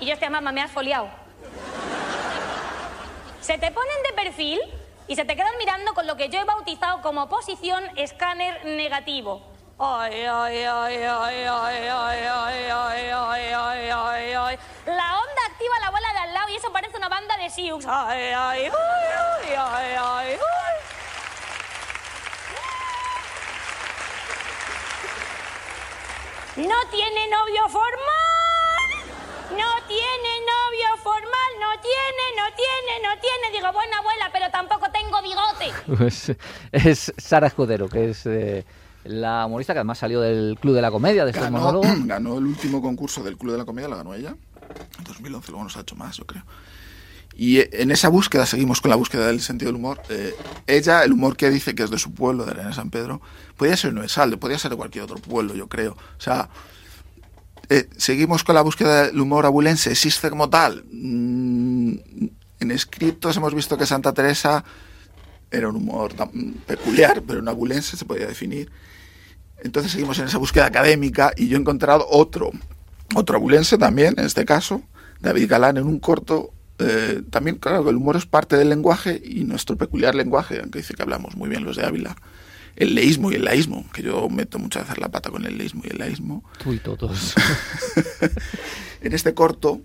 Y 0.00 0.06
yo 0.06 0.18
te 0.18 0.30
mamá, 0.30 0.52
me 0.52 0.62
has 0.62 0.70
foliado. 0.70 1.08
Se 3.42 3.58
te 3.58 3.70
ponen 3.70 4.02
de 4.08 4.12
perfil 4.14 4.60
y 5.06 5.16
se 5.16 5.26
te 5.26 5.36
quedan 5.36 5.56
mirando 5.58 5.92
con 5.92 6.06
lo 6.06 6.16
que 6.16 6.30
yo 6.30 6.40
he 6.40 6.44
bautizado 6.44 7.02
como 7.02 7.28
posición 7.28 7.84
escáner 7.96 8.64
negativo. 8.64 9.54
La 14.86 15.20
onda 15.20 15.42
activa 15.50 15.74
la 15.80 15.90
bola 15.90 16.12
de 16.12 16.18
y 16.54 16.56
eso 16.56 16.70
parece 16.72 16.96
una 16.96 17.08
banda 17.08 17.36
de 17.36 17.50
Sioux. 17.50 17.84
Ay, 17.88 18.30
ay, 18.36 18.66
ay, 18.66 19.54
ay, 19.58 19.96
ay, 19.98 20.36
No 26.56 26.76
tiene 26.92 27.28
novio 27.28 27.68
formal. 27.68 28.88
No 29.50 29.86
tiene 29.88 30.30
novio 30.46 30.96
formal. 31.02 31.50
No 31.58 31.80
tiene, 31.80 32.24
no 32.36 32.46
tiene, 32.54 33.02
no 33.02 33.20
tiene. 33.20 33.50
Digo, 33.52 33.72
buena 33.72 33.98
abuela, 33.98 34.30
pero 34.32 34.50
tampoco 34.50 34.86
tengo 34.92 35.20
bigote. 35.22 35.72
Pues 35.98 36.36
es 36.70 37.12
Sara 37.18 37.48
Escudero, 37.48 37.88
que 37.88 38.10
es... 38.10 38.26
Eh 38.26 38.64
la 39.04 39.44
humorista 39.46 39.74
que 39.74 39.80
además 39.80 39.98
salió 39.98 40.20
del 40.20 40.58
Club 40.58 40.74
de 40.74 40.82
la 40.82 40.90
Comedia, 40.90 41.24
de 41.24 41.30
estos 41.30 41.50
ganó, 41.50 41.80
Ganó 42.04 42.38
el 42.38 42.46
último 42.46 42.80
concurso 42.80 43.22
del 43.22 43.36
Club 43.36 43.52
de 43.52 43.58
la 43.58 43.64
Comedia, 43.64 43.88
lo 43.88 43.96
ganó 43.96 44.14
ella. 44.14 44.34
En 44.98 45.04
2011, 45.04 45.50
luego 45.50 45.64
nos 45.64 45.76
ha 45.76 45.80
hecho 45.80 45.96
más, 45.96 46.16
yo 46.16 46.26
creo. 46.26 46.44
Y 47.36 47.58
eh, 47.58 47.70
en 47.72 47.90
esa 47.90 48.08
búsqueda, 48.08 48.46
seguimos 48.46 48.80
con 48.80 48.90
la 48.90 48.96
búsqueda 48.96 49.26
del 49.26 49.40
sentido 49.40 49.70
del 49.70 49.76
humor. 49.76 50.00
Eh, 50.08 50.34
ella, 50.66 51.02
el 51.02 51.12
humor 51.12 51.36
que 51.36 51.50
dice 51.50 51.74
que 51.74 51.82
es 51.82 51.90
de 51.90 51.98
su 51.98 52.12
pueblo, 52.12 52.44
de 52.44 52.52
Arena 52.52 52.72
San 52.72 52.90
Pedro, 52.90 53.20
podía 53.56 53.76
ser 53.76 53.90
universal, 53.90 54.38
podía 54.38 54.58
ser 54.58 54.70
de 54.70 54.76
cualquier 54.76 55.04
otro 55.04 55.16
pueblo, 55.16 55.54
yo 55.54 55.68
creo. 55.68 55.92
O 55.92 56.20
sea, 56.20 56.48
eh, 57.68 57.88
seguimos 57.96 58.44
con 58.44 58.54
la 58.54 58.62
búsqueda 58.62 59.06
del 59.06 59.20
humor 59.20 59.46
abulense, 59.46 59.90
existe 59.90 60.30
como 60.30 60.48
tal. 60.48 60.84
Mm, 60.90 61.94
en 62.60 62.70
escritos 62.70 63.36
hemos 63.36 63.54
visto 63.54 63.76
que 63.76 63.86
Santa 63.86 64.12
Teresa 64.12 64.64
era 65.50 65.68
un 65.68 65.76
humor 65.76 66.12
peculiar, 66.66 67.22
pero 67.26 67.40
en 67.40 67.48
abulense 67.48 67.96
se 67.96 68.04
podía 68.04 68.26
definir. 68.26 68.70
Entonces 69.62 69.92
seguimos 69.92 70.18
en 70.18 70.26
esa 70.26 70.38
búsqueda 70.38 70.66
académica 70.66 71.32
y 71.36 71.48
yo 71.48 71.56
he 71.56 71.60
encontrado 71.60 72.06
otro, 72.10 72.50
otro 73.14 73.36
abulense 73.36 73.78
también, 73.78 74.14
en 74.18 74.26
este 74.26 74.44
caso, 74.44 74.82
David 75.20 75.48
Galán, 75.48 75.76
en 75.76 75.84
un 75.84 75.98
corto. 75.98 76.52
Eh, 76.78 77.22
también, 77.30 77.56
claro, 77.56 77.88
el 77.88 77.96
humor 77.96 78.16
es 78.16 78.26
parte 78.26 78.56
del 78.56 78.68
lenguaje 78.68 79.20
y 79.24 79.44
nuestro 79.44 79.76
peculiar 79.76 80.14
lenguaje, 80.14 80.60
aunque 80.60 80.80
dice 80.80 80.94
que 80.94 81.02
hablamos 81.02 81.36
muy 81.36 81.48
bien 81.48 81.64
los 81.64 81.76
de 81.76 81.84
Ávila, 81.84 82.16
el 82.76 82.94
leísmo 82.94 83.30
y 83.30 83.36
el 83.36 83.44
laísmo, 83.44 83.84
que 83.92 84.02
yo 84.02 84.28
meto 84.28 84.58
muchas 84.58 84.82
veces 84.84 84.98
la 84.98 85.08
pata 85.08 85.30
con 85.30 85.44
el 85.44 85.56
leísmo 85.56 85.82
y 85.84 85.90
el 85.90 85.98
laísmo. 85.98 86.42
Tú 86.62 86.72
y 86.72 86.78
todos. 86.78 87.34
en 89.00 89.12
este 89.12 89.34
corto, 89.34 89.80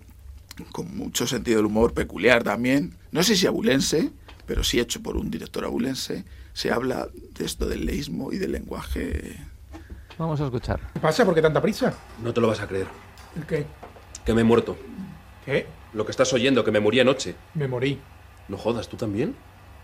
con 0.72 0.96
mucho 0.96 1.26
sentido 1.26 1.58
del 1.58 1.66
humor 1.66 1.94
peculiar 1.94 2.42
también, 2.42 2.94
no 3.12 3.22
sé 3.22 3.36
si 3.36 3.46
abulense, 3.46 4.10
pero 4.46 4.64
sí 4.64 4.80
hecho 4.80 5.00
por 5.00 5.16
un 5.16 5.30
director 5.30 5.64
abulense, 5.64 6.24
se 6.52 6.72
habla 6.72 7.08
de 7.34 7.44
esto 7.44 7.66
del 7.66 7.86
leísmo 7.86 8.32
y 8.32 8.38
del 8.38 8.52
lenguaje. 8.52 9.38
Vamos 10.18 10.40
a 10.40 10.46
escuchar. 10.46 10.80
¿Qué 10.92 11.00
pasa? 11.00 11.24
¿Por 11.24 11.34
qué 11.34 11.42
tanta 11.42 11.62
prisa? 11.62 11.94
No 12.22 12.34
te 12.34 12.40
lo 12.40 12.48
vas 12.48 12.60
a 12.60 12.66
creer. 12.66 12.88
¿El 13.36 13.46
qué? 13.46 13.66
Que 14.24 14.34
me 14.34 14.42
he 14.42 14.44
muerto. 14.44 14.76
¿Qué? 15.44 15.66
Lo 15.92 16.04
que 16.04 16.10
estás 16.10 16.32
oyendo, 16.32 16.64
que 16.64 16.70
me 16.70 16.80
morí 16.80 17.00
anoche. 17.00 17.34
Me 17.54 17.68
morí. 17.68 17.98
No 18.48 18.56
jodas, 18.56 18.88
¿tú 18.88 18.96
también? 18.96 19.34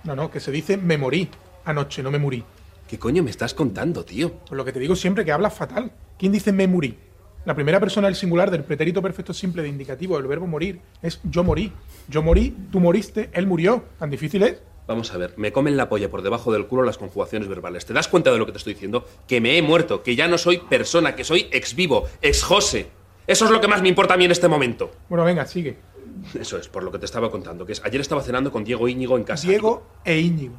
No, 0.05 0.15
no, 0.15 0.31
que 0.31 0.41
se 0.41 0.51
dice 0.51 0.77
me 0.77 0.99
morí. 0.99 1.29
Anoche, 1.65 2.03
no 2.03 2.11
me 2.11 2.19
morí. 2.19 2.45
¿Qué 2.89 2.99
coño 2.99 3.23
me 3.23 3.31
estás 3.31 3.55
contando, 3.55 4.05
tío? 4.05 4.33
Pues 4.33 4.57
lo 4.57 4.65
que 4.65 4.73
te 4.73 4.79
digo 4.79 4.95
siempre 4.95 5.25
que 5.25 5.33
hablas 5.33 5.55
fatal. 5.55 5.93
¿Quién 6.19 6.33
dice 6.33 6.53
me 6.53 6.69
morí? 6.69 6.97
La 7.45 7.55
primera 7.55 7.79
persona 7.79 8.09
del 8.09 8.17
singular 8.17 8.51
del 8.51 8.65
pretérito 8.65 9.01
perfecto 9.01 9.33
simple 9.33 9.63
de 9.63 9.69
indicativo 9.69 10.17
del 10.17 10.27
verbo 10.27 10.47
morir 10.47 10.81
es 11.03 11.21
yo 11.25 11.45
morí. 11.45 11.73
Yo 12.09 12.23
morí, 12.23 12.57
tú 12.71 12.81
moriste, 12.81 13.31
él 13.33 13.47
murió. 13.47 13.85
¿Tan 13.99 14.11
difícil 14.11 14.43
es? 14.43 14.63
Vamos 14.87 15.13
a 15.13 15.17
ver, 15.17 15.35
me 15.37 15.53
comen 15.53 15.77
la 15.77 15.89
polla 15.89 16.09
por 16.11 16.23
debajo 16.23 16.53
del 16.53 16.67
culo 16.67 16.85
las 16.85 16.99
conjugaciones 16.99 17.49
verbales. 17.49 17.87
¿Te 17.87 17.93
das 17.93 18.07
cuenta 18.07 18.31
de 18.31 18.39
lo 18.39 18.47
que 18.47 18.53
te 18.53 18.59
estoy 18.59 18.75
diciendo? 18.75 19.05
Que 19.27 19.41
me 19.41 19.59
he 19.59 19.63
muerto, 19.63 20.03
que 20.03 20.15
ya 20.15 20.29
no 20.29 20.39
soy 20.39 20.59
persona, 20.59 21.17
que 21.17 21.25
soy 21.25 21.49
ex 21.51 21.75
vivo, 21.75 22.09
ex 22.23 22.45
José. 22.45 22.89
Eso 23.27 23.45
es 23.45 23.51
lo 23.51 23.61
que 23.61 23.69
más 23.69 23.83
me 23.83 23.89
importa 23.89 24.15
a 24.15 24.17
mí 24.17 24.25
en 24.25 24.31
este 24.31 24.49
momento. 24.49 24.93
Bueno, 25.09 25.25
venga, 25.25 25.47
sigue. 25.47 25.79
Eso 26.39 26.59
es, 26.59 26.69
por 26.69 26.83
lo 26.83 26.93
que 26.93 26.99
te 26.99 27.07
estaba 27.07 27.31
contando, 27.31 27.67
que 27.67 27.73
es 27.73 27.83
ayer 27.85 28.01
estaba 28.01 28.23
cenando 28.23 28.53
con 28.53 28.65
Diego 28.65 28.89
Íñigo 28.89 29.17
en 29.17 29.25
casa. 29.25 29.47
Diego 29.47 29.85
e 30.05 30.19
Íñigo. 30.19 30.55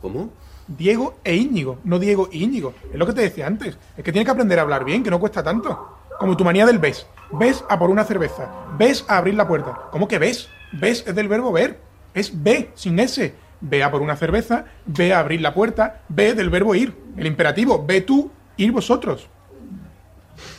¿Cómo? 0.00 0.30
Diego 0.66 1.14
e 1.24 1.34
Íñigo, 1.34 1.78
no 1.84 1.98
Diego 1.98 2.28
e 2.32 2.38
Íñigo. 2.38 2.74
Es 2.92 2.98
lo 2.98 3.06
que 3.06 3.12
te 3.12 3.22
decía 3.22 3.46
antes. 3.46 3.78
Es 3.96 4.04
que 4.04 4.12
tienes 4.12 4.26
que 4.26 4.32
aprender 4.32 4.58
a 4.58 4.62
hablar 4.62 4.84
bien, 4.84 5.02
que 5.02 5.10
no 5.10 5.20
cuesta 5.20 5.42
tanto. 5.42 5.98
Como 6.18 6.36
tu 6.36 6.44
manía 6.44 6.66
del 6.66 6.78
ves. 6.78 7.06
Ves 7.32 7.64
a 7.68 7.78
por 7.78 7.90
una 7.90 8.04
cerveza. 8.04 8.50
Ves 8.78 9.04
a 9.08 9.18
abrir 9.18 9.34
la 9.34 9.46
puerta. 9.46 9.88
¿Cómo 9.90 10.08
que 10.08 10.18
ves? 10.18 10.48
Ves 10.72 11.04
es 11.06 11.14
del 11.14 11.28
verbo 11.28 11.52
ver. 11.52 11.78
Es 12.14 12.42
ve, 12.42 12.70
sin 12.74 12.98
S. 12.98 13.34
Ve 13.60 13.84
a 13.84 13.90
por 13.90 14.02
una 14.02 14.16
cerveza, 14.16 14.64
ve 14.86 15.12
a 15.14 15.20
abrir 15.20 15.40
la 15.40 15.54
puerta, 15.54 16.02
ve 16.08 16.34
del 16.34 16.50
verbo 16.50 16.74
ir. 16.74 16.94
El 17.16 17.28
imperativo, 17.28 17.84
ve 17.86 18.00
tú, 18.00 18.30
ir 18.56 18.72
vosotros. 18.72 19.28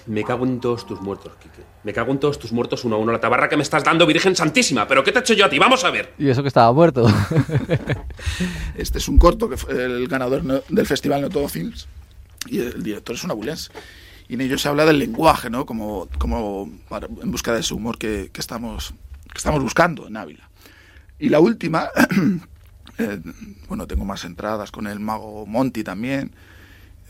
Me 0.06 0.24
cago 0.24 0.46
en 0.46 0.60
todos 0.60 0.86
tus 0.86 1.00
muertos, 1.02 1.32
Quique. 1.42 1.64
Me 1.84 1.94
cago 1.94 2.12
en 2.12 2.20
todos 2.20 2.38
tus 2.38 2.52
muertos 2.52 2.84
uno 2.84 2.96
a 2.98 3.00
uno. 3.00 3.12
La 3.12 3.20
tabarra 3.22 3.48
que 3.48 3.56
me 3.56 3.64
estás 3.64 3.84
dando, 3.84 4.06
Virgen 4.06 4.36
Santísima. 4.36 4.88
¿Pero 4.88 5.04
qué 5.04 5.12
te 5.12 5.20
he 5.20 5.22
hecho 5.22 5.34
yo 5.34 5.46
a 5.46 5.50
ti? 5.50 5.60
Vamos 5.60 5.84
a 5.86 5.92
ver. 5.92 6.14
Y 6.18 6.28
eso 6.30 6.42
que 6.42 6.48
estaba 6.50 6.72
muerto. 6.74 7.08
Este 8.76 8.98
es 8.98 9.08
un 9.08 9.18
corto 9.18 9.50
que 9.50 9.58
fue 9.58 9.86
el 9.86 10.08
ganador 10.08 10.44
del 10.70 10.86
festival 10.86 11.22
No 11.22 11.30
Todo 11.30 11.48
Films 11.48 11.88
y 12.48 12.60
el 12.60 12.84
director 12.84 13.16
es 13.16 13.24
un 13.24 13.32
abulense. 13.32 13.72
Y 14.28 14.36
en 14.36 14.42
ello 14.42 14.58
se 14.58 14.68
habla 14.70 14.86
del 14.86 15.00
lenguaje, 15.00 15.50
¿no? 15.50 15.66
Como, 15.66 16.08
como 16.18 16.70
para- 16.90 17.08
en 17.22 17.32
busca 17.32 17.54
de 17.54 17.60
ese 17.60 17.74
humor 17.74 17.98
que, 17.98 18.30
que 18.34 18.42
estamos, 18.42 18.94
que 19.32 19.38
estamos 19.38 19.62
buscando 19.62 20.08
en 20.08 20.18
Ávila. 20.18 20.50
Y 21.20 21.30
la 21.30 21.40
última, 21.40 21.90
eh, 22.98 23.20
bueno, 23.68 23.86
tengo 23.88 24.06
más 24.06 24.24
entradas 24.26 24.72
con 24.72 24.88
el 24.88 25.00
mago 25.00 25.46
Monty 25.46 25.84
también. 25.84 26.36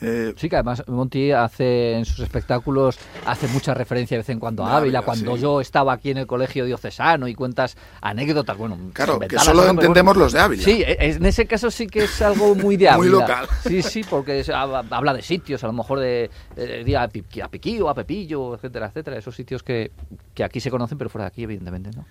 Eh, 0.04 0.34
Sí, 0.38 0.50
que 0.50 0.56
además 0.58 0.84
Monty 0.88 1.32
hace 1.32 1.94
en 1.94 2.06
sus 2.06 2.20
espectáculos 2.20 2.98
hace 3.26 3.48
mucha 3.48 3.74
referencia 3.74 4.16
de 4.18 4.20
vez 4.20 4.30
en 4.30 4.40
cuando 4.40 4.66
a 4.66 4.78
Ávila, 4.78 5.02
cuando 5.02 5.36
sí. 5.36 5.42
yo 5.42 5.62
estaba 5.62 5.94
aquí 5.94 6.12
en 6.12 6.18
el 6.18 6.28
colegio 6.28 6.66
diocesano 6.66 7.28
y 7.28 7.36
cuentas 7.36 7.78
anécdotas, 8.02 8.58
bueno, 8.58 8.78
Claro, 8.94 9.20
que 9.20 9.40
solo 9.40 9.68
entendemos 9.70 10.14
bueno, 10.14 10.26
los 10.26 10.34
de 10.34 10.40
Ávila. 10.40 10.64
Sí, 10.64 10.84
e- 10.86 10.98
en 11.00 11.26
ese 11.26 11.46
caso 11.46 11.72
sí 11.72 11.88
que 11.88 12.04
es 12.04 12.22
algo 12.22 12.54
muy 12.56 12.76
de 12.78 12.86
Muy 12.98 13.08
Ávila. 13.08 13.22
local. 13.22 13.48
Sí, 13.68 13.82
sí, 13.82 14.04
porque 14.10 14.40
es- 14.42 14.50
habla 14.50 15.14
de 15.14 15.22
sitios, 15.22 15.64
a 15.64 15.68
lo 15.68 15.74
mejor 15.74 16.00
de, 16.00 16.30
de- 16.56 16.84
de 16.84 16.98
a 16.98 17.08
Piquillo, 17.50 17.90
a 17.90 17.94
Pepillo, 17.96 18.56
etcétera, 18.56 18.88
etcétera, 18.88 19.18
esos 19.18 19.36
sitios 19.36 19.64
que, 19.64 19.92
que 20.34 20.44
aquí 20.44 20.60
se 20.60 20.70
conocen, 20.72 20.98
pero 20.98 21.10
fuera 21.10 21.26
de 21.26 21.28
aquí, 21.30 21.44
evidentemente, 21.44 21.92
¿no? 21.96 22.06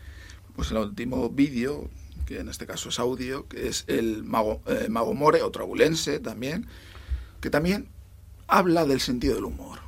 pues 0.55 0.71
el 0.71 0.77
último 0.77 1.31
vídeo, 1.31 1.89
que 2.27 2.41
en 2.41 2.49
este 2.51 2.67
caso 2.67 2.91
es 2.91 2.99
audio, 2.99 3.49
que 3.49 3.69
es 3.69 3.85
el 3.87 4.23
mago, 4.23 4.61
eh, 4.67 4.87
mago 4.91 5.15
More, 5.15 5.43
otro 5.43 5.65
abulense 5.65 6.21
también, 6.21 6.67
que 7.43 7.51
también 7.51 7.89
habla 8.47 8.87
del 8.87 9.01
sentido 9.01 9.35
del 9.35 9.45
humor. 9.45 9.81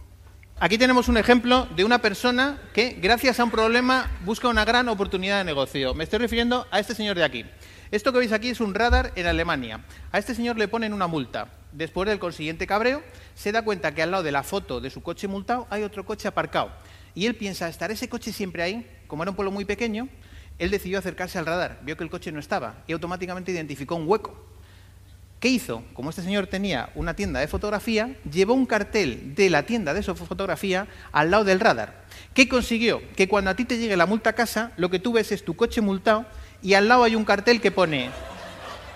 Aquí 0.59 0.77
tenemos 0.77 1.09
un 1.09 1.17
ejemplo 1.17 1.67
de 1.77 1.85
una 1.85 2.03
persona 2.03 2.61
que, 2.75 2.99
gracias 3.01 3.39
a 3.39 3.45
un 3.45 3.51
problema, 3.51 4.11
busca 4.25 4.49
una 4.49 4.65
gran 4.65 4.89
oportunidad 4.89 5.39
de 5.39 5.45
negocio. 5.45 5.95
Me 5.95 6.05
estoy 6.05 6.19
refiriendo 6.19 6.67
a 6.71 6.81
este 6.81 6.95
señor 6.95 7.17
de 7.17 7.25
aquí. 7.25 7.45
Esto 7.91 8.13
que 8.13 8.19
veis 8.19 8.33
aquí 8.33 8.49
es 8.49 8.61
un 8.61 8.75
radar 8.75 9.13
en 9.15 9.27
Alemania. 9.27 9.85
A 10.11 10.19
este 10.19 10.35
señor 10.35 10.59
le 10.59 10.69
ponen 10.69 10.93
una 10.93 11.07
multa. 11.07 11.49
Después 11.73 12.09
del 12.09 12.19
consiguiente 12.19 12.67
cabreo, 12.67 13.03
se 13.35 13.53
da 13.53 13.63
cuenta 13.63 13.95
que 13.95 14.03
al 14.03 14.11
lado 14.11 14.23
de 14.23 14.33
la 14.33 14.43
foto 14.43 14.81
de 14.81 14.91
su 14.91 15.03
coche 15.03 15.29
multado 15.29 15.67
hay 15.71 15.85
otro 15.85 16.05
coche 16.05 16.27
aparcado. 16.27 16.73
Y 17.15 17.27
él 17.27 17.37
piensa, 17.37 17.69
¿estará 17.69 17.93
ese 17.93 18.09
coche 18.09 18.33
siempre 18.33 18.63
ahí? 18.63 18.91
Como 19.07 19.23
era 19.23 19.31
un 19.31 19.37
pueblo 19.37 19.53
muy 19.53 19.65
pequeño, 19.65 20.09
él 20.59 20.71
decidió 20.71 20.99
acercarse 20.99 21.39
al 21.39 21.47
radar, 21.47 21.81
vio 21.83 21.97
que 21.97 22.05
el 22.05 22.11
coche 22.11 22.33
no 22.33 22.41
estaba 22.41 22.83
y 22.89 22.93
automáticamente 22.93 23.53
identificó 23.53 23.95
un 23.95 24.09
hueco. 24.09 24.54
¿Qué 25.45 25.51
hizo? 25.51 25.83
Como 25.93 26.09
este 26.09 26.23
señor 26.23 26.47
tenía 26.47 26.89
una 26.95 27.13
tienda 27.13 27.39
de 27.39 27.49
fotografía, 27.49 28.17
llevó 28.33 28.55
un 28.55 28.65
cartel 28.65 29.35
de 29.35 29.51
la 29.51 29.65
tienda 29.65 29.93
de 29.93 30.03
su 30.03 30.15
fotografía 30.15 30.87
al 31.13 31.31
lado 31.31 31.45
del 31.45 31.61
radar. 31.61 32.07
¿Qué 32.33 32.49
consiguió? 32.49 33.03
Que 33.15 33.29
cuando 33.29 33.51
a 33.51 33.55
ti 33.55 33.67
te 33.67 33.77
llegue 33.77 33.95
la 33.95 34.07
multa 34.07 34.31
a 34.31 34.33
casa, 34.33 34.73
lo 34.79 34.89
que 34.89 35.01
tú 35.01 35.13
ves 35.13 35.33
es 35.33 35.45
tu 35.45 35.55
coche 35.55 35.83
multado 35.83 36.25
y 36.63 36.73
al 36.73 36.89
lado 36.89 37.05
hay 37.05 37.15
un 37.15 37.27
cartel 37.27 37.61
que 37.61 37.71
pone, 37.71 38.09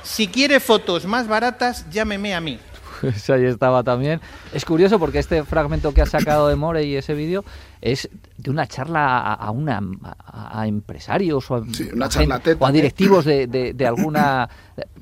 si 0.03 0.27
quiere 0.27 0.59
fotos 0.59 1.05
más 1.05 1.29
baratas, 1.29 1.85
llámeme 1.91 2.35
a 2.35 2.41
mí. 2.41 2.59
Pues 3.01 3.29
ahí 3.31 3.45
estaba 3.45 3.83
también. 3.83 4.21
Es 4.53 4.65
curioso 4.65 4.99
porque 4.99 5.19
este 5.19 5.45
fragmento 5.45 5.93
que 5.95 6.03
has 6.03 6.11
sacado 6.11 6.49
de 6.49 6.57
More 6.57 6.85
y 6.85 6.97
ese 6.97 7.15
vídeo 7.15 7.45
es 7.81 8.09
de 8.37 8.51
una 8.51 8.67
charla 8.67 9.19
a, 9.19 9.35
a 9.35 9.51
una, 9.51 9.81
a, 10.03 10.61
a 10.61 10.67
empresarios 10.67 11.51
o 11.51 11.57
a, 11.57 11.65
Sí, 11.73 11.89
una 11.93 12.11
gente- 12.11 12.57
o 12.59 12.67
a 12.67 12.73
directivos 12.73 13.25
de, 13.25 13.47
de- 13.47 13.73
de 13.73 13.87
alguna... 13.87 14.49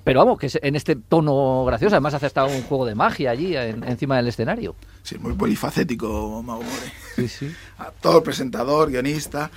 Pero 0.05 0.21
vamos, 0.21 0.39
que 0.39 0.47
es 0.47 0.59
en 0.63 0.77
este 0.77 0.97
tono 0.97 1.65
gracioso. 1.65 1.97
Además 1.97 2.15
hace 2.15 2.27
hasta 2.27 2.45
un 2.45 2.63
juego 2.63 2.87
de 2.87 2.95
magia 2.95 3.31
allí 3.31 3.57
en- 3.57 3.83
encima 3.85 4.17
del 4.17 4.29
escenario. 4.29 4.75
Sí, 5.03 5.19
muy 5.19 5.33
polifacético 5.33 6.43
Mago 6.43 6.63
More. 6.63 6.93
Sí, 7.17 7.29
sí. 7.29 7.55
Actor, 7.79 8.23
presentador, 8.23 8.91
guionista 8.91 9.51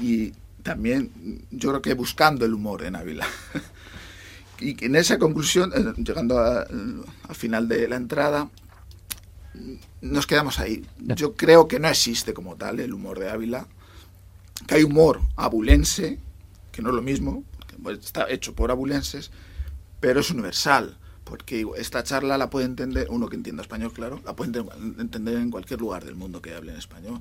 y 0.00 0.32
también 0.62 1.10
yo 1.50 1.70
creo 1.70 1.82
que 1.82 1.94
buscando 1.94 2.44
el 2.44 2.54
humor 2.54 2.84
en 2.84 2.96
Ávila. 2.96 3.26
Y 4.62 4.84
en 4.84 4.96
esa 4.96 5.18
conclusión, 5.18 5.72
eh, 5.74 5.92
llegando 6.02 6.38
a- 6.38 6.62
al 6.62 7.34
final 7.34 7.68
de 7.68 7.88
la 7.88 7.96
entrada, 7.96 8.48
nos 10.00 10.26
quedamos 10.26 10.58
ahí. 10.58 10.84
Yo 10.98 11.34
creo 11.34 11.68
que 11.68 11.78
no 11.78 11.88
existe 11.88 12.32
como 12.32 12.56
tal 12.56 12.80
el 12.80 12.92
humor 12.94 13.18
de 13.18 13.30
Ávila, 13.30 13.66
que 14.66 14.76
hay 14.76 14.82
humor 14.84 15.20
abulense, 15.36 16.18
que 16.70 16.82
no 16.82 16.90
es 16.90 16.94
lo 16.94 17.02
mismo, 17.02 17.44
pues, 17.82 17.98
está 18.00 18.30
hecho 18.30 18.54
por 18.54 18.70
abulenses, 18.70 19.30
pero 20.00 20.20
es 20.20 20.30
universal, 20.30 20.96
porque 21.24 21.66
esta 21.76 22.02
charla 22.02 22.38
la 22.38 22.50
puede 22.50 22.66
entender, 22.66 23.06
uno 23.10 23.28
que 23.28 23.36
entienda 23.36 23.62
español, 23.62 23.92
claro, 23.92 24.20
la 24.24 24.34
puede 24.34 24.52
enten- 24.52 25.00
entender 25.00 25.36
en 25.36 25.50
cualquier 25.50 25.80
lugar 25.80 26.04
del 26.04 26.14
mundo 26.14 26.40
que 26.40 26.54
hable 26.54 26.72
en 26.72 26.78
español. 26.78 27.20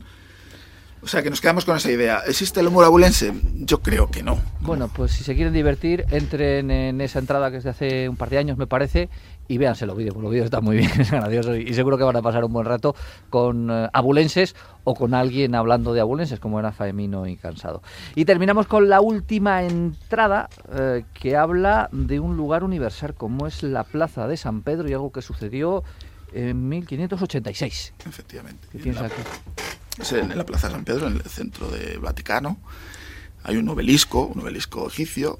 O 1.03 1.08
sea, 1.08 1.24
que 1.24 1.31
nos 1.31 1.41
quedamos 1.41 1.65
con 1.65 1.75
esa 1.75 1.89
idea. 1.91 2.22
¿Existe 2.27 2.60
el 2.60 2.67
humor 2.67 2.86
abulense? 2.86 3.34
Yo 3.55 3.81
creo 3.81 4.12
que 4.12 4.22
no. 4.22 4.39
Bueno, 4.60 4.88
pues 4.88 5.12
si 5.12 5.24
se 5.24 5.34
quieren 5.36 5.51
divertir, 5.53 6.05
entren 6.12 6.70
en 6.70 7.01
esa 7.01 7.17
entrada 7.17 7.50
que 7.50 7.58
es 7.58 7.63
de 7.63 7.72
hace 7.72 8.08
un 8.08 8.15
par 8.17 8.29
de 8.29 8.38
años, 8.38 8.55
me 8.58 8.67
parece, 8.67 9.10
y 9.48 9.58
véanse 9.58 9.88
los 9.88 9.98
vídeos, 9.98 10.13
porque 10.13 10.24
los 10.25 10.31
vídeos 10.31 10.46
están 10.46 10.63
muy 10.63 10.77
bien, 10.77 10.91
es 11.01 11.10
gracioso, 11.10 11.55
y, 11.55 11.74
seguro 11.74 11.98
que 11.98 12.03
van 12.03 12.15
a 12.17 12.22
pasar 12.22 12.46
un 12.46 12.53
buen 12.53 12.67
rato 12.67 12.96
con 13.31 13.70
eh, 13.72 13.89
abulenses 13.93 14.55
o 14.84 14.93
con 14.93 15.15
alguien 15.15 15.55
hablando 15.55 15.93
de 15.93 16.01
abulenses, 16.01 16.39
como 16.39 16.60
era 16.60 16.72
Faemino 16.72 17.25
y 17.25 17.36
Cansado. 17.36 17.81
Y 18.13 18.25
terminamos 18.25 18.67
con 18.67 18.88
la 18.88 19.01
última 19.01 19.63
entrada, 19.63 20.50
eh, 20.72 21.03
que 21.15 21.36
habla 21.36 21.89
de 21.91 22.20
un 22.20 22.38
lugar 22.38 22.63
universal, 22.63 23.15
como 23.15 23.48
es 23.48 23.63
la 23.63 23.84
Plaza 23.86 24.27
de 24.27 24.38
San 24.38 24.62
Pedro, 24.62 24.88
y 24.88 24.93
algo 24.93 25.12
que 25.12 25.24
sucedió 25.24 25.84
en 26.31 26.70
1586. 26.70 27.93
Efectivamente. 28.08 28.67
¿Qué 28.72 28.93
la- 28.93 29.08
aquí? 29.08 29.15
Es 29.98 30.12
en 30.13 30.38
la 30.38 30.45
Plaza 30.45 30.67
de 30.67 30.74
San 30.74 30.86
Pedro, 30.86 31.07
en 31.07 31.15
el 31.15 31.24
centro 31.24 31.69
del 31.69 32.00
Vaticano. 32.00 32.57
Hay 33.43 33.57
un 33.57 33.67
obelisco, 33.69 34.25
un 34.25 34.41
obelisco 34.41 34.88
egipcio, 34.88 35.39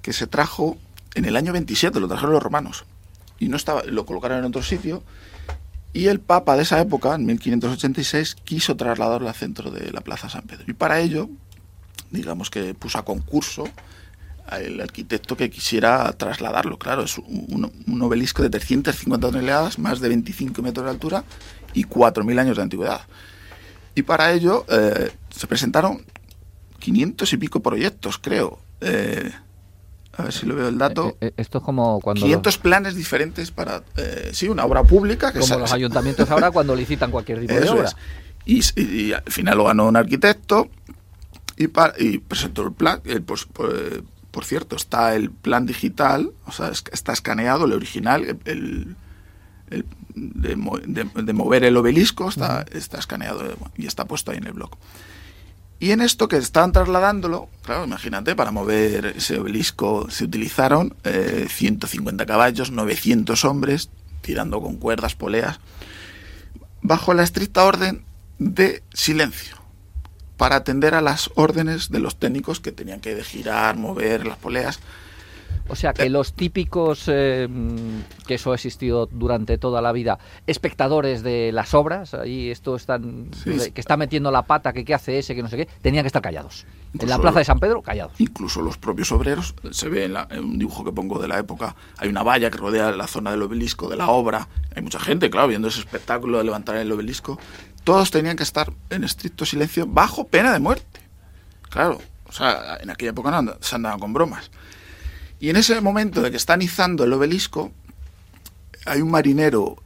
que 0.00 0.12
se 0.12 0.26
trajo 0.26 0.78
en 1.14 1.24
el 1.24 1.36
año 1.36 1.52
27, 1.52 2.00
lo 2.00 2.08
trajeron 2.08 2.32
los 2.32 2.42
romanos. 2.42 2.84
Y 3.38 3.48
no 3.48 3.56
estaba, 3.56 3.82
lo 3.84 4.06
colocaron 4.06 4.38
en 4.38 4.44
otro 4.44 4.62
sitio. 4.62 5.02
Y 5.92 6.06
el 6.06 6.20
Papa 6.20 6.56
de 6.56 6.62
esa 6.62 6.80
época, 6.80 7.14
en 7.14 7.26
1586, 7.26 8.36
quiso 8.44 8.76
trasladarlo 8.76 9.28
al 9.28 9.34
centro 9.34 9.70
de 9.70 9.92
la 9.92 10.00
Plaza 10.00 10.28
San 10.28 10.42
Pedro. 10.42 10.64
Y 10.66 10.72
para 10.72 11.00
ello, 11.00 11.28
digamos 12.10 12.50
que 12.50 12.74
puso 12.74 12.98
a 12.98 13.04
concurso 13.04 13.64
al 14.46 14.80
arquitecto 14.80 15.36
que 15.36 15.50
quisiera 15.50 16.10
trasladarlo. 16.12 16.78
Claro, 16.78 17.02
es 17.02 17.18
un, 17.18 17.70
un 17.86 18.02
obelisco 18.02 18.42
de 18.42 18.50
350 18.50 19.30
toneladas, 19.30 19.78
más 19.78 20.00
de 20.00 20.08
25 20.08 20.62
metros 20.62 20.84
de 20.84 20.90
altura 20.90 21.24
y 21.74 21.84
4.000 21.84 22.40
años 22.40 22.56
de 22.56 22.62
antigüedad. 22.62 23.02
Y 23.94 24.02
para 24.02 24.32
ello 24.32 24.64
eh, 24.68 25.10
se 25.30 25.46
presentaron 25.46 26.04
500 26.78 27.32
y 27.32 27.36
pico 27.36 27.60
proyectos, 27.60 28.18
creo. 28.18 28.58
Eh, 28.80 29.30
a 30.16 30.22
ver 30.24 30.32
si 30.32 30.46
lo 30.46 30.54
veo 30.54 30.68
el 30.68 30.78
dato. 30.78 31.16
Eh, 31.20 31.28
eh, 31.28 31.32
esto 31.36 31.58
es 31.58 31.64
como 31.64 32.00
cuando... 32.00 32.20
500 32.22 32.58
planes 32.58 32.94
diferentes 32.94 33.50
para, 33.50 33.82
eh, 33.96 34.30
sí, 34.32 34.48
una 34.48 34.64
obra 34.64 34.82
pública. 34.82 35.32
Que 35.32 35.40
como 35.40 35.58
los 35.58 35.72
ayuntamientos 35.72 36.30
ahora 36.30 36.50
cuando 36.50 36.74
licitan 36.74 37.10
cualquier 37.10 37.40
tipo 37.40 37.54
de 37.54 37.68
obra. 37.68 37.84
es. 37.88 37.96
Y, 38.44 38.60
y- 38.80 39.00
y 39.08 39.12
al 39.12 39.22
final 39.26 39.56
lo 39.58 39.64
ganó 39.64 39.86
un 39.86 39.96
arquitecto 39.96 40.68
y, 41.56 41.68
pa- 41.68 41.94
y 41.98 42.18
presentó 42.18 42.62
el 42.62 42.72
plan, 42.72 43.00
el, 43.04 43.22
pues, 43.22 43.46
pues, 43.52 43.72
por 44.32 44.44
cierto, 44.44 44.74
está 44.76 45.14
el 45.14 45.30
plan 45.30 45.64
digital, 45.66 46.32
o 46.46 46.50
sea, 46.52 46.68
es- 46.68 46.82
está 46.92 47.12
escaneado 47.12 47.66
el 47.66 47.72
original, 47.72 48.38
el, 48.44 48.96
el 49.72 49.84
de, 50.14 50.56
mo- 50.56 50.78
de- 50.78 51.04
de 51.22 51.32
mover 51.32 51.64
el 51.64 51.76
obelisco 51.76 52.28
está, 52.28 52.64
está 52.72 52.98
escaneado 52.98 53.56
y 53.76 53.86
está 53.86 54.04
puesto 54.04 54.30
ahí 54.30 54.38
en 54.38 54.46
el 54.46 54.52
blog. 54.52 54.70
Y 55.80 55.90
en 55.90 56.00
esto 56.00 56.28
que 56.28 56.36
estaban 56.36 56.70
trasladándolo, 56.70 57.48
claro, 57.64 57.84
imagínate, 57.84 58.36
para 58.36 58.52
mover 58.52 59.14
ese 59.16 59.38
obelisco 59.38 60.08
se 60.10 60.24
utilizaron 60.24 60.94
eh, 61.02 61.46
150 61.48 62.24
caballos, 62.24 62.70
900 62.70 63.44
hombres, 63.44 63.90
tirando 64.20 64.60
con 64.62 64.76
cuerdas, 64.76 65.16
poleas, 65.16 65.58
bajo 66.82 67.14
la 67.14 67.22
estricta 67.24 67.64
orden 67.64 68.04
de 68.38 68.82
silencio, 68.92 69.56
para 70.36 70.56
atender 70.56 70.94
a 70.94 71.00
las 71.00 71.30
órdenes 71.34 71.90
de 71.90 71.98
los 72.00 72.16
técnicos 72.16 72.60
que 72.60 72.70
tenían 72.72 73.00
que 73.00 73.22
girar, 73.24 73.76
mover 73.76 74.26
las 74.26 74.36
poleas. 74.38 74.78
O 75.72 75.74
sea 75.74 75.94
que 75.94 76.10
los 76.10 76.34
típicos, 76.34 77.04
eh, 77.08 77.48
que 78.26 78.34
eso 78.34 78.52
ha 78.52 78.54
existido 78.54 79.06
durante 79.10 79.56
toda 79.56 79.80
la 79.80 79.90
vida, 79.90 80.18
espectadores 80.46 81.22
de 81.22 81.50
las 81.52 81.72
obras, 81.72 82.12
ahí 82.14 82.50
esto 82.50 82.76
están, 82.76 83.30
Sí, 83.42 83.72
que 83.72 83.80
está 83.80 83.96
metiendo 83.96 84.30
la 84.30 84.42
pata, 84.42 84.72
que 84.74 84.84
qué 84.84 84.92
hace 84.94 85.18
ese, 85.18 85.34
que 85.34 85.42
no 85.42 85.48
sé 85.48 85.56
qué, 85.56 85.68
tenían 85.80 86.02
que 86.04 86.08
estar 86.08 86.20
callados. 86.20 86.66
En 86.98 87.08
la 87.08 87.18
plaza 87.18 87.38
de 87.38 87.44
San 87.46 87.58
Pedro, 87.58 87.80
callados. 87.80 88.12
Incluso 88.18 88.60
los 88.60 88.76
propios 88.76 89.10
obreros, 89.12 89.54
se 89.70 89.88
ve 89.88 90.04
en, 90.04 90.12
la- 90.12 90.28
en 90.30 90.44
un 90.44 90.58
dibujo 90.58 90.84
que 90.84 90.92
pongo 90.92 91.18
de 91.18 91.26
la 91.26 91.38
época, 91.38 91.74
hay 91.96 92.10
una 92.10 92.22
valla 92.22 92.50
que 92.50 92.58
rodea 92.58 92.92
la 92.92 93.06
zona 93.06 93.30
del 93.30 93.40
obelisco, 93.40 93.88
de 93.88 93.96
la 93.96 94.08
obra, 94.08 94.48
hay 94.76 94.82
mucha 94.82 95.00
gente, 95.00 95.30
claro, 95.30 95.48
viendo 95.48 95.68
ese 95.68 95.80
espectáculo 95.80 96.36
de 96.36 96.44
levantar 96.44 96.76
el 96.76 96.92
obelisco, 96.92 97.38
todos 97.84 98.10
tenían 98.10 98.36
que 98.36 98.42
estar 98.42 98.70
en 98.90 99.04
estricto 99.04 99.46
silencio 99.46 99.86
bajo 99.86 100.26
pena 100.28 100.52
de 100.52 100.60
muerte. 100.60 101.00
Claro, 101.70 101.98
o 102.26 102.32
sea, 102.32 102.76
en 102.80 102.90
aquella 102.90 103.12
época 103.12 103.40
no 103.42 103.54
se 103.60 103.74
andaban 103.74 103.98
con 103.98 104.12
bromas. 104.12 104.50
Y 105.42 105.50
en 105.50 105.56
ese 105.56 105.80
momento 105.80 106.22
de 106.22 106.30
que 106.30 106.36
están 106.36 106.62
izando 106.62 107.02
el 107.02 107.12
obelisco, 107.12 107.72
hay 108.86 109.00
un 109.00 109.10
marinero 109.10 109.82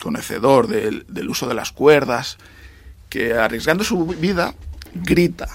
conocedor 0.00 0.68
del, 0.68 1.28
uso 1.28 1.48
de 1.48 1.54
las 1.54 1.72
cuerdas, 1.72 2.38
que 3.08 3.34
arriesgando 3.34 3.82
su 3.82 4.06
vida, 4.06 4.54
grita 4.94 5.48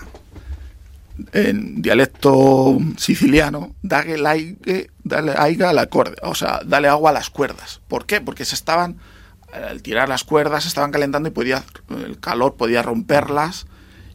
en 1.31 1.81
dialecto 1.81 2.77
siciliano, 2.97 3.73
dale, 3.81 4.17
laigue, 4.17 4.91
dale 5.05 5.33
aiga 5.37 5.69
al 5.69 5.79
acorde, 5.79 6.17
o 6.23 6.35
sea, 6.35 6.59
dale 6.65 6.89
agua 6.89 7.11
a 7.11 7.13
las 7.13 7.29
cuerdas. 7.29 7.79
¿Por 7.87 8.05
qué? 8.05 8.19
Porque 8.19 8.43
se 8.43 8.55
estaban, 8.55 8.97
al 9.53 9.81
tirar 9.81 10.09
las 10.09 10.25
cuerdas, 10.25 10.63
se 10.63 10.67
estaban 10.67 10.91
calentando 10.91 11.29
y 11.29 11.31
podía, 11.31 11.63
el 11.89 12.19
calor 12.19 12.55
podía 12.55 12.81
romperlas 12.81 13.65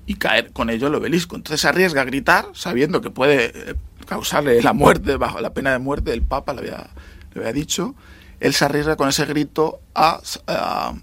y 0.09 0.15
caer 0.15 0.53
con 0.53 0.71
ello 0.71 0.87
el 0.87 0.95
obelisco. 0.95 1.37
Entonces 1.37 1.61
se 1.61 1.69
arriesga 1.69 2.01
a 2.01 2.05
gritar, 2.05 2.47
sabiendo 2.55 3.03
que 3.03 3.11
puede 3.11 3.53
eh, 3.55 3.75
causarle 4.07 4.63
la 4.63 4.73
muerte, 4.73 5.17
bajo 5.17 5.39
la 5.41 5.53
pena 5.53 5.71
de 5.73 5.79
muerte, 5.79 6.15
el 6.15 6.23
Papa 6.23 6.55
le 6.55 6.61
había, 6.61 6.89
le 7.35 7.41
había 7.43 7.53
dicho, 7.53 7.95
él 8.41 8.55
se 8.55 8.65
arriesga 8.65 8.97
con 8.97 9.11
ese 9.11 9.27
grito 9.27 9.81
a, 9.95 10.21
a, 10.47 10.95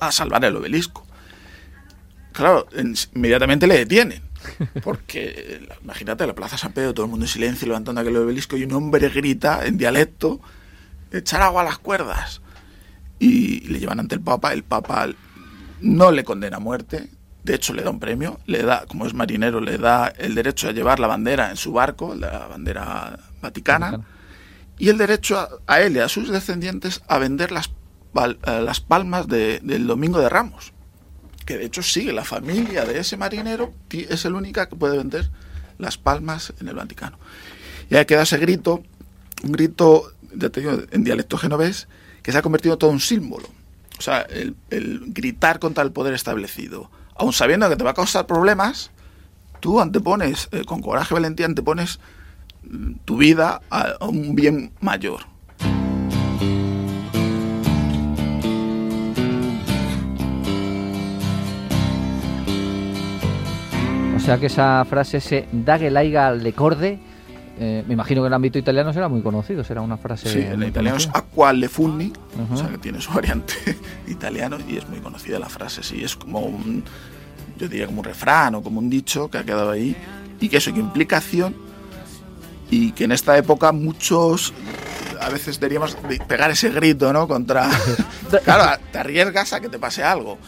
a 0.00 0.12
salvar 0.12 0.44
el 0.44 0.56
obelisco. 0.56 1.06
Claro, 2.32 2.66
en- 2.72 2.96
inmediatamente 3.14 3.68
le 3.68 3.78
detienen. 3.78 4.20
Porque, 4.82 5.34
eh, 5.36 5.68
imagínate, 5.84 6.26
la 6.26 6.34
Plaza 6.34 6.58
San 6.58 6.72
Pedro, 6.72 6.92
todo 6.92 7.06
el 7.06 7.10
mundo 7.10 7.26
en 7.26 7.30
silencio, 7.30 7.68
levantando 7.68 8.00
aquel 8.00 8.16
obelisco, 8.16 8.56
y 8.56 8.64
un 8.64 8.72
hombre 8.72 9.08
grita 9.10 9.64
en 9.64 9.78
dialecto, 9.78 10.40
echar 11.12 11.40
agua 11.40 11.62
a 11.62 11.64
las 11.64 11.78
cuerdas. 11.78 12.42
Y 13.20 13.60
le 13.68 13.78
llevan 13.78 14.00
ante 14.00 14.16
el 14.16 14.20
Papa, 14.20 14.52
el 14.52 14.64
Papa 14.64 15.08
no 15.80 16.10
le 16.10 16.24
condena 16.24 16.56
a 16.56 16.60
muerte, 16.60 17.08
de 17.44 17.54
hecho 17.54 17.72
le 17.74 17.82
da 17.82 17.90
un 17.90 18.00
premio, 18.00 18.40
le 18.46 18.62
da, 18.62 18.84
como 18.86 19.06
es 19.06 19.14
marinero, 19.14 19.60
le 19.60 19.78
da 19.78 20.08
el 20.08 20.34
derecho 20.34 20.68
a 20.68 20.72
llevar 20.72 20.98
la 20.98 21.06
bandera 21.06 21.50
en 21.50 21.56
su 21.56 21.72
barco, 21.72 22.14
la 22.14 22.46
bandera 22.48 23.18
vaticana, 23.42 24.00
y 24.78 24.88
el 24.88 24.98
derecho 24.98 25.38
a, 25.38 25.48
a 25.66 25.80
él 25.80 25.96
y 25.96 26.00
a 26.00 26.08
sus 26.08 26.30
descendientes 26.30 27.02
a 27.06 27.18
vender 27.18 27.52
las, 27.52 27.70
pal- 28.12 28.38
eh, 28.46 28.60
las 28.62 28.80
palmas 28.80 29.28
de- 29.28 29.60
del 29.62 29.86
Domingo 29.86 30.18
de 30.20 30.28
Ramos 30.28 30.72
que 31.46 31.58
de 31.58 31.66
hecho 31.66 31.82
sigue 31.82 32.14
la 32.14 32.24
familia 32.24 32.86
de 32.86 32.98
ese 32.98 33.18
marinero, 33.18 33.74
es 33.90 34.24
el 34.24 34.34
única 34.34 34.66
que 34.66 34.76
puede 34.76 34.96
vender 34.96 35.30
las 35.76 35.98
palmas 35.98 36.54
en 36.58 36.68
el 36.68 36.74
Vaticano. 36.74 37.18
Y 37.90 37.96
ahí 37.96 38.06
queda 38.06 38.22
ese 38.22 38.38
grito, 38.38 38.82
un 39.42 39.52
grito, 39.52 40.10
ya 40.34 40.48
te 40.48 40.60
digo, 40.60 40.72
en 40.90 41.04
dialecto 41.04 41.36
genovés, 41.36 41.86
que 42.22 42.32
se 42.32 42.38
ha 42.38 42.42
convertido 42.42 42.72
en 42.72 42.78
todo 42.78 42.88
un 42.88 43.00
símbolo. 43.00 43.46
O 43.98 44.00
sea, 44.00 44.22
el, 44.22 44.56
el 44.70 45.02
gritar 45.08 45.58
contra 45.58 45.84
el 45.84 45.92
poder 45.92 46.14
establecido, 46.14 46.90
aun 47.14 47.32
sabiendo 47.32 47.68
que 47.68 47.76
te 47.76 47.84
va 47.84 47.90
a 47.90 47.94
causar 47.94 48.26
problemas, 48.26 48.90
tú 49.60 49.80
antepones, 49.80 50.48
eh, 50.52 50.64
con 50.64 50.80
coraje 50.80 51.14
y 51.14 51.16
valentía, 51.16 51.46
antepones 51.46 52.00
mm, 52.62 52.92
tu 53.04 53.16
vida 53.16 53.60
a, 53.70 53.96
un 54.04 54.34
bien 54.34 54.72
mayor. 54.80 55.20
O 64.16 64.20
sea 64.26 64.38
que 64.38 64.46
esa 64.46 64.84
frase, 64.86 65.18
ese 65.18 65.48
dague 65.52 65.90
laiga 65.90 66.28
al 66.28 66.42
decorde, 66.42 66.98
eh, 67.58 67.84
me 67.86 67.94
imagino 67.94 68.20
que 68.22 68.26
en 68.26 68.32
el 68.32 68.34
ámbito 68.34 68.58
italiano 68.58 68.92
será 68.92 69.08
muy 69.08 69.22
conocido, 69.22 69.62
será 69.62 69.80
una 69.80 69.96
frase. 69.96 70.28
Sí, 70.28 70.40
en 70.40 70.62
italiano 70.62 70.96
es 70.96 71.08
acqua 71.12 71.52
le 71.52 71.68
funni, 71.68 72.12
o 72.52 72.56
sea 72.56 72.68
que 72.68 72.78
tiene 72.78 73.00
su 73.00 73.12
variante 73.14 73.54
italiano 74.08 74.58
y 74.68 74.76
es 74.76 74.88
muy 74.88 74.98
conocida 74.98 75.38
la 75.38 75.48
frase. 75.48 75.82
Sí, 75.82 76.02
es 76.02 76.16
como 76.16 76.40
un, 76.40 76.82
yo 77.58 77.68
diría 77.68 77.86
como 77.86 78.00
un 78.00 78.04
refrán 78.04 78.56
o 78.56 78.62
como 78.62 78.80
un 78.80 78.90
dicho 78.90 79.30
que 79.30 79.38
ha 79.38 79.44
quedado 79.44 79.70
ahí 79.70 79.96
y 80.40 80.48
que 80.48 80.56
eso 80.56 80.72
que 80.72 80.80
implica 80.80 81.18
acción 81.18 81.54
y 82.70 82.92
que 82.92 83.04
en 83.04 83.12
esta 83.12 83.38
época 83.38 83.70
muchos 83.70 84.52
a 85.20 85.28
veces 85.28 85.60
deberíamos 85.60 85.96
de 86.08 86.18
pegar 86.18 86.50
ese 86.50 86.70
grito, 86.70 87.12
¿no? 87.12 87.28
Contra, 87.28 87.70
claro, 88.44 88.80
te 88.90 88.98
arriesgas 88.98 89.52
a 89.52 89.60
que 89.60 89.68
te 89.68 89.78
pase 89.78 90.02
algo. 90.02 90.38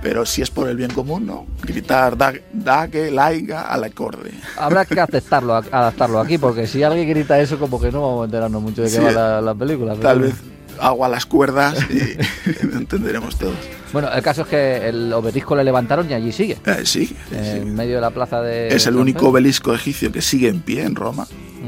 Pero 0.00 0.24
si 0.24 0.42
es 0.42 0.50
por 0.50 0.68
el 0.68 0.76
bien 0.76 0.92
común, 0.92 1.26
¿no? 1.26 1.46
Gritar 1.62 2.16
da, 2.16 2.32
da 2.52 2.86
que 2.88 3.10
laiga 3.10 3.62
al 3.62 3.82
acorde. 3.84 4.30
Habrá 4.56 4.84
que 4.84 5.00
aceptarlo, 5.00 5.54
adaptarlo 5.56 6.20
aquí, 6.20 6.38
porque 6.38 6.66
si 6.66 6.82
alguien 6.84 7.08
grita 7.08 7.40
eso, 7.40 7.58
como 7.58 7.80
que 7.80 7.90
no 7.90 8.02
vamos 8.02 8.22
a 8.22 8.24
enterarnos 8.26 8.62
mucho 8.62 8.82
de 8.82 8.88
qué 8.88 8.96
Sí, 8.96 9.02
va 9.02 9.10
la, 9.10 9.40
la 9.40 9.54
película. 9.54 9.94
pero 9.94 10.08
Tal 10.08 10.20
vez 10.20 10.34
agua 10.80 11.08
a 11.08 11.10
las 11.10 11.26
cuerdas 11.26 11.76
y 11.90 12.64
lo 12.66 12.76
entenderemos 12.76 13.36
todos. 13.36 13.56
Bueno, 13.92 14.08
el 14.12 14.22
caso 14.22 14.42
es 14.42 14.48
que 14.48 14.88
el 14.88 15.12
obelisco 15.12 15.56
le 15.56 15.64
levantaron 15.64 16.08
y 16.10 16.14
allí 16.14 16.30
sigue. 16.30 16.58
Eh. 16.64 17.14
En 17.32 17.74
medio 17.74 17.96
de 17.96 18.00
la 18.00 18.10
plaza 18.10 18.40
de. 18.40 18.68
Es 18.68 18.86
el 18.86 18.96
único 18.96 19.28
obelisco 19.28 19.74
egipcio 19.74 20.12
que 20.12 20.22
sigue 20.22 20.48
en 20.48 20.60
pie 20.60 20.84
en 20.84 20.94
Roma. 20.94 21.26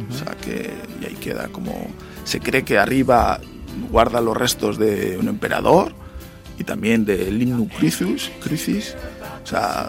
O 0.09 0.15
sea 0.15 0.37
que 0.41 0.73
y 1.01 1.05
ahí 1.07 1.15
queda 1.15 1.49
como. 1.49 1.87
Se 2.25 2.39
cree 2.41 2.63
que 2.63 2.79
arriba 2.79 3.41
guarda 3.91 4.21
los 4.21 4.37
restos 4.37 4.79
de 4.79 5.17
un 5.19 5.29
emperador 5.29 5.95
y 6.61 6.65
también 6.65 7.05
del 7.05 7.37
Limnu 7.39 7.69
Crucis. 7.69 8.31
Crucis. 8.41 8.95
O 9.43 9.47
sea, 9.47 9.89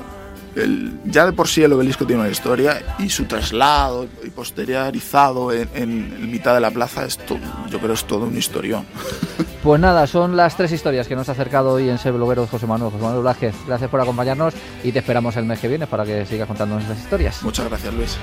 el- 0.55 0.91
ya 1.05 1.25
de 1.25 1.34
por 1.34 1.47
sí 1.47 1.62
el 1.63 1.71
obelisco 1.73 2.05
tiene 2.07 2.21
una 2.23 2.31
historia 2.31 2.81
y 2.99 3.10
su 3.10 3.25
traslado 3.25 4.07
y 4.23 4.29
posteriorizado 4.31 5.51
en, 5.53 5.69
en- 5.75 6.31
mitad 6.31 6.53
de 6.55 6.60
la 6.62 6.71
plaza 6.71 7.05
es 7.05 7.17
to- 7.17 7.38
yo 7.69 7.79
creo 7.79 7.93
es 7.93 8.05
todo 8.05 8.25
un 8.25 8.38
historión. 8.38 8.86
Pues 9.62 9.79
nada, 9.79 10.07
son 10.07 10.36
las 10.36 10.57
tres 10.57 10.71
historias 10.71 11.07
que 11.07 11.15
nos 11.15 11.29
ha 11.29 11.34
acercado 11.34 11.73
hoy 11.73 11.88
en 11.88 11.99
Ser 11.99 12.13
Bloguero 12.13 12.47
José 12.47 12.65
Manuel. 12.65 12.91
José 12.91 13.03
Manuel 13.03 13.21
Blázquez, 13.21 13.53
gracias 13.67 13.91
por 13.91 14.01
acompañarnos 14.01 14.55
y 14.84 14.91
te 14.91 14.97
esperamos 14.97 15.36
el 15.38 15.45
mes 15.45 15.60
que 15.60 15.67
viene 15.67 15.86
para 15.86 16.03
que 16.03 16.25
sigas 16.25 16.47
contándonos 16.47 16.84
esas 16.86 16.97
historias. 16.97 17.43
Muchas 17.43 17.69
gracias 17.69 17.93
Luis. 17.93 18.17